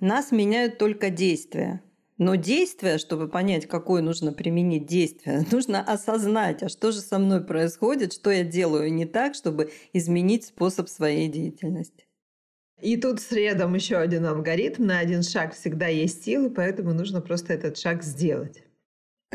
Нас 0.00 0.32
меняют 0.32 0.78
только 0.78 1.10
действия. 1.10 1.82
Но 2.18 2.34
действие, 2.34 2.96
чтобы 2.96 3.28
понять, 3.28 3.66
какое 3.66 4.00
нужно 4.00 4.32
применить 4.32 4.86
действие, 4.86 5.44
нужно 5.52 5.82
осознать, 5.82 6.62
а 6.62 6.68
что 6.68 6.92
же 6.92 7.00
со 7.00 7.18
мной 7.18 7.44
происходит, 7.44 8.12
что 8.12 8.30
я 8.30 8.42
делаю 8.42 8.92
не 8.92 9.04
так, 9.04 9.34
чтобы 9.34 9.70
изменить 9.92 10.44
способ 10.44 10.88
своей 10.88 11.28
деятельности. 11.28 12.06
И 12.80 12.96
тут 12.96 13.20
средом 13.20 13.74
еще 13.74 13.96
один 13.96 14.26
алгоритм. 14.26 14.84
На 14.86 14.98
один 14.98 15.22
шаг 15.22 15.54
всегда 15.54 15.88
есть 15.88 16.24
силы, 16.24 16.50
поэтому 16.50 16.92
нужно 16.92 17.20
просто 17.22 17.54
этот 17.54 17.78
шаг 17.78 18.02
сделать. 18.02 18.62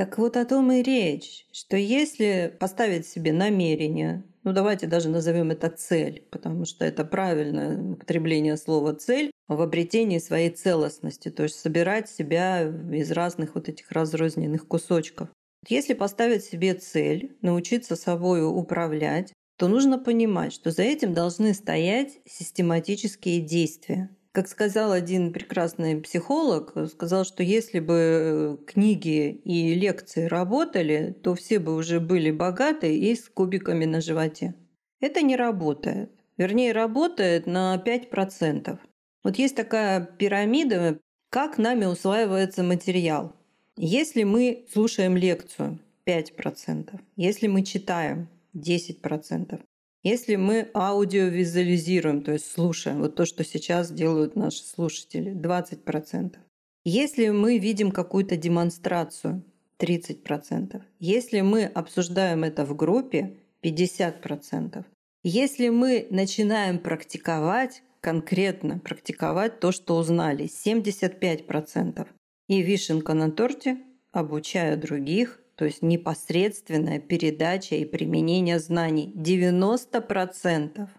Так 0.01 0.17
вот 0.17 0.35
о 0.35 0.45
том 0.45 0.71
и 0.71 0.81
речь, 0.81 1.45
что 1.51 1.77
если 1.77 2.51
поставить 2.59 3.05
себе 3.05 3.31
намерение, 3.31 4.23
ну 4.43 4.51
давайте 4.51 4.87
даже 4.87 5.09
назовем 5.09 5.51
это 5.51 5.69
цель, 5.69 6.25
потому 6.31 6.65
что 6.65 6.83
это 6.85 7.05
правильное 7.05 7.79
употребление 7.79 8.57
слова 8.57 8.95
цель 8.95 9.29
в 9.47 9.61
обретении 9.61 10.17
своей 10.17 10.49
целостности, 10.49 11.29
то 11.29 11.43
есть 11.43 11.59
собирать 11.59 12.09
себя 12.09 12.63
из 12.63 13.11
разных 13.11 13.53
вот 13.53 13.69
этих 13.69 13.91
разрозненных 13.91 14.67
кусочков. 14.67 15.29
Если 15.67 15.93
поставить 15.93 16.45
себе 16.45 16.73
цель, 16.73 17.37
научиться 17.43 17.95
собой 17.95 18.43
управлять, 18.43 19.31
то 19.59 19.67
нужно 19.67 19.99
понимать, 19.99 20.51
что 20.51 20.71
за 20.71 20.81
этим 20.81 21.13
должны 21.13 21.53
стоять 21.53 22.21
систематические 22.25 23.39
действия. 23.39 24.09
Как 24.34 24.48
сказал 24.48 24.94
один 24.94 25.34
прекрасный 25.34 26.00
психолог, 26.00 26.74
сказал, 26.89 27.26
что 27.26 27.44
если 27.44 27.80
бы 27.80 28.63
книги 28.65 29.30
и 29.30 29.74
лекции 29.74 30.26
работали, 30.26 31.13
то 31.22 31.36
все 31.36 31.60
бы 31.60 31.76
уже 31.76 32.00
были 32.00 32.32
богаты 32.32 32.98
и 32.98 33.13
с 33.13 33.28
кубиками 33.28 33.84
на 33.84 34.00
животе. 34.00 34.56
Это 35.02 35.22
не 35.22 35.36
работает. 35.36 36.12
Вернее, 36.38 36.72
работает 36.72 37.46
на 37.46 37.76
5%. 37.86 38.80
Вот 39.24 39.38
есть 39.38 39.56
такая 39.56 40.06
пирамида, 40.06 41.00
как 41.30 41.58
нами 41.58 41.86
усваивается 41.86 42.63
материал. 42.63 43.36
Если 43.76 44.24
мы 44.24 44.65
слушаем 44.72 45.17
лекцию 45.17 45.80
5%, 46.06 47.00
если 47.17 47.48
мы 47.48 47.63
читаем 47.63 48.30
10%, 48.56 49.60
если 50.03 50.35
мы 50.35 50.69
аудиовизуализируем, 50.73 52.23
то 52.23 52.31
есть 52.31 52.51
слушаем, 52.51 52.99
вот 52.99 53.15
то, 53.15 53.25
что 53.25 53.43
сейчас 53.43 53.91
делают 53.91 54.35
наши 54.35 54.63
слушатели, 54.63 55.33
20%. 55.33 56.35
Если 56.83 57.29
мы 57.29 57.59
видим 57.59 57.91
какую-то 57.91 58.35
демонстрацию, 58.35 59.43
30%. 59.79 60.81
Если 60.99 61.41
мы 61.41 61.65
обсуждаем 61.65 62.43
это 62.43 62.65
в 62.65 62.75
группе, 62.75 63.37
50%. 63.63 64.85
Если 65.23 65.69
мы 65.69 66.07
начинаем 66.09 66.79
практиковать, 66.79 67.83
конкретно 67.99 68.79
практиковать 68.79 69.59
то, 69.59 69.71
что 69.71 69.97
узнали, 69.97 70.45
75%. 70.45 72.07
И 72.47 72.61
вишенка 72.61 73.13
на 73.13 73.31
торте, 73.31 73.77
обучая 74.11 74.75
других, 74.77 75.40
то 75.62 75.65
есть 75.65 75.84
непосредственная 75.84 76.97
передача 76.97 77.76
и 77.76 77.86
применение 77.86 78.58
знаний 78.58 79.13
90%. 79.15 80.89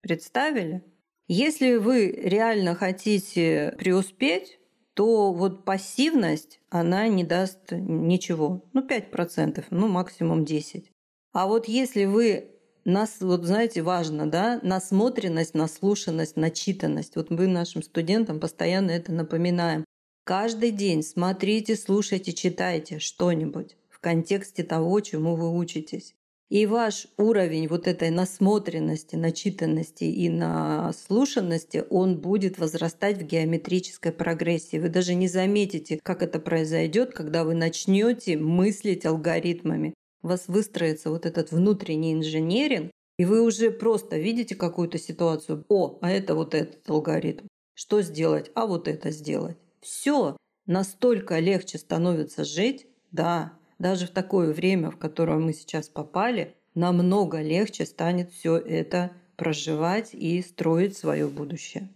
Представили? 0.00 0.82
Если 1.28 1.74
вы 1.74 2.06
реально 2.10 2.74
хотите 2.74 3.74
преуспеть, 3.76 4.58
то 4.94 5.34
вот 5.34 5.66
пассивность, 5.66 6.60
она 6.70 7.08
не 7.08 7.24
даст 7.24 7.72
ничего. 7.72 8.64
Ну, 8.72 8.86
5%, 8.86 9.66
ну, 9.68 9.86
максимум 9.86 10.44
10%. 10.44 10.86
А 11.34 11.46
вот 11.46 11.68
если 11.68 12.06
вы 12.06 12.52
нас, 12.86 13.18
вот 13.20 13.44
знаете, 13.44 13.82
важно, 13.82 14.30
да, 14.30 14.60
насмотренность, 14.62 15.52
наслушанность, 15.52 16.36
начитанность. 16.36 17.16
Вот 17.16 17.28
мы 17.28 17.48
нашим 17.48 17.82
студентам 17.82 18.40
постоянно 18.40 18.92
это 18.92 19.12
напоминаем. 19.12 19.84
Каждый 20.24 20.70
день 20.70 21.02
смотрите, 21.02 21.76
слушайте, 21.76 22.32
читайте 22.32 22.98
что-нибудь 22.98 23.76
в 24.00 24.02
контексте 24.02 24.62
того, 24.62 24.98
чему 25.00 25.36
вы 25.36 25.54
учитесь. 25.54 26.14
И 26.48 26.64
ваш 26.64 27.06
уровень 27.18 27.68
вот 27.68 27.86
этой 27.86 28.08
насмотренности, 28.08 29.14
начитанности 29.14 30.04
и 30.04 30.30
наслушанности, 30.30 31.84
он 31.90 32.18
будет 32.18 32.58
возрастать 32.58 33.18
в 33.18 33.26
геометрической 33.26 34.10
прогрессии. 34.10 34.78
Вы 34.78 34.88
даже 34.88 35.14
не 35.14 35.28
заметите, 35.28 36.00
как 36.02 36.22
это 36.22 36.40
произойдет, 36.40 37.12
когда 37.12 37.44
вы 37.44 37.54
начнете 37.54 38.38
мыслить 38.38 39.04
алгоритмами. 39.04 39.92
У 40.22 40.28
вас 40.28 40.48
выстроится 40.48 41.10
вот 41.10 41.26
этот 41.26 41.52
внутренний 41.52 42.14
инженеринг, 42.14 42.90
и 43.18 43.26
вы 43.26 43.42
уже 43.42 43.70
просто 43.70 44.16
видите 44.16 44.54
какую-то 44.54 44.98
ситуацию. 44.98 45.66
О, 45.68 45.98
а 46.00 46.10
это 46.10 46.34
вот 46.34 46.54
этот 46.54 46.88
алгоритм. 46.88 47.46
Что 47.74 48.00
сделать? 48.00 48.50
А 48.54 48.66
вот 48.66 48.88
это 48.88 49.10
сделать. 49.10 49.58
Все 49.82 50.38
настолько 50.64 51.38
легче 51.38 51.76
становится 51.76 52.44
жить, 52.44 52.86
да, 53.12 53.59
даже 53.80 54.06
в 54.06 54.10
такое 54.10 54.52
время, 54.52 54.90
в 54.90 54.98
которое 54.98 55.38
мы 55.38 55.52
сейчас 55.52 55.88
попали, 55.88 56.54
намного 56.74 57.40
легче 57.40 57.86
станет 57.86 58.30
все 58.30 58.56
это 58.56 59.10
проживать 59.36 60.10
и 60.12 60.42
строить 60.42 60.96
свое 60.96 61.26
будущее. 61.26 61.88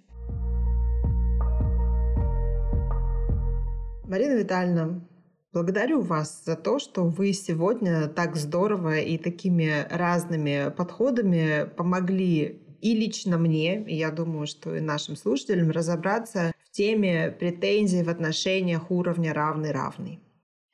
Марина 4.04 4.34
Витальевна, 4.34 5.06
благодарю 5.52 6.00
вас 6.00 6.42
за 6.44 6.56
то, 6.56 6.78
что 6.78 7.04
вы 7.04 7.32
сегодня 7.32 8.08
так 8.08 8.36
здорово 8.36 8.98
и 8.98 9.18
такими 9.18 9.86
разными 9.90 10.72
подходами 10.74 11.68
помогли 11.76 12.62
и 12.80 12.94
лично 12.94 13.38
мне, 13.38 13.82
и 13.82 13.94
я 13.94 14.10
думаю, 14.10 14.46
что 14.46 14.74
и 14.74 14.80
нашим 14.80 15.16
слушателям 15.16 15.70
разобраться 15.70 16.52
в 16.64 16.70
теме 16.70 17.30
претензий 17.30 18.02
в 18.02 18.08
отношениях 18.08 18.90
уровня 18.90 19.34
равный-равный. 19.34 20.23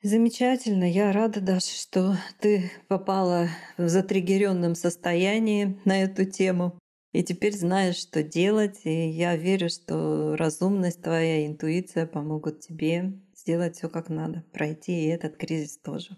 Замечательно. 0.03 0.89
Я 0.89 1.11
рада, 1.11 1.41
Даша, 1.41 1.75
что 1.75 2.17
ты 2.39 2.71
попала 2.87 3.49
в 3.77 3.87
затригеренном 3.87 4.73
состоянии 4.73 5.79
на 5.85 6.01
эту 6.01 6.25
тему. 6.25 6.79
И 7.11 7.23
теперь 7.23 7.55
знаешь, 7.55 7.97
что 7.97 8.23
делать. 8.23 8.81
И 8.83 9.09
я 9.09 9.35
верю, 9.35 9.69
что 9.69 10.35
разумность 10.35 11.03
твоя, 11.03 11.45
интуиция 11.45 12.07
помогут 12.07 12.61
тебе 12.61 13.13
сделать 13.35 13.75
все 13.75 13.89
как 13.89 14.09
надо, 14.09 14.43
пройти 14.51 15.05
и 15.05 15.09
этот 15.09 15.37
кризис 15.37 15.77
тоже. 15.77 16.17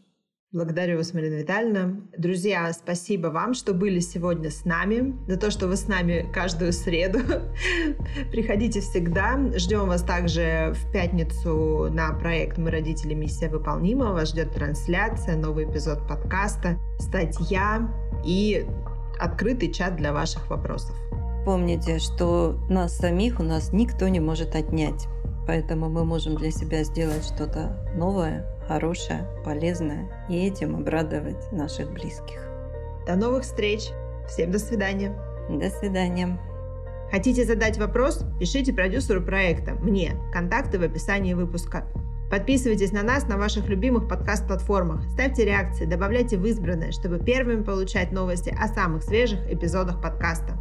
Благодарю 0.53 0.97
вас, 0.97 1.15
Марина 1.15 1.37
Витальевна. 1.37 1.95
Друзья, 2.15 2.71
спасибо 2.73 3.29
вам, 3.29 3.55
что 3.55 3.73
были 3.73 3.99
сегодня 3.99 4.51
с 4.51 4.65
нами, 4.65 5.17
за 5.27 5.35
то, 5.37 5.49
что 5.49 5.65
вы 5.65 5.75
с 5.75 5.87
нами 5.87 6.29
каждую 6.31 6.73
среду. 6.73 7.21
Приходите 8.31 8.79
всегда. 8.81 9.39
Ждем 9.57 9.87
вас 9.87 10.03
также 10.03 10.75
в 10.75 10.91
пятницу 10.91 11.89
на 11.91 12.13
проект 12.13 12.59
«Мы 12.59 12.69
родители. 12.69 13.15
Миссия 13.15 13.49
выполнима». 13.49 14.13
Вас 14.13 14.29
ждет 14.29 14.53
трансляция, 14.53 15.37
новый 15.37 15.65
эпизод 15.65 16.07
подкаста, 16.07 16.77
статья 16.99 17.89
и 18.23 18.67
открытый 19.19 19.73
чат 19.73 19.95
для 19.95 20.13
ваших 20.13 20.47
вопросов. 20.51 20.95
Помните, 21.45 21.97
что 21.97 22.59
нас 22.69 22.95
самих 22.95 23.39
у 23.39 23.43
нас 23.43 23.73
никто 23.73 24.07
не 24.07 24.19
может 24.19 24.53
отнять. 24.53 25.07
Поэтому 25.47 25.89
мы 25.89 26.05
можем 26.05 26.35
для 26.35 26.51
себя 26.51 26.83
сделать 26.83 27.25
что-то 27.25 27.91
новое, 27.97 28.45
хорошее, 28.67 29.27
полезное 29.43 30.09
и 30.29 30.47
этим 30.47 30.75
обрадовать 30.75 31.51
наших 31.51 31.91
близких. 31.91 32.39
До 33.05 33.15
новых 33.15 33.43
встреч. 33.43 33.89
Всем 34.27 34.51
до 34.51 34.59
свидания. 34.59 35.13
До 35.49 35.69
свидания. 35.69 36.39
Хотите 37.11 37.45
задать 37.45 37.77
вопрос? 37.77 38.23
Пишите 38.39 38.73
продюсеру 38.73 39.21
проекта, 39.21 39.73
мне. 39.73 40.15
Контакты 40.31 40.79
в 40.79 40.83
описании 40.83 41.33
выпуска. 41.33 41.85
Подписывайтесь 42.31 42.91
на 42.91 43.03
нас 43.03 43.27
на 43.27 43.37
ваших 43.37 43.67
любимых 43.69 44.07
подкаст-платформах, 44.07 45.07
ставьте 45.11 45.45
реакции, 45.45 45.85
добавляйте 45.85 46.35
в 46.35 46.45
избранное, 46.47 46.91
чтобы 46.91 47.19
первыми 47.19 47.61
получать 47.61 48.11
новости 48.11 48.49
о 48.59 48.67
самых 48.67 49.03
свежих 49.03 49.39
эпизодах 49.51 50.01
подкаста. 50.01 50.57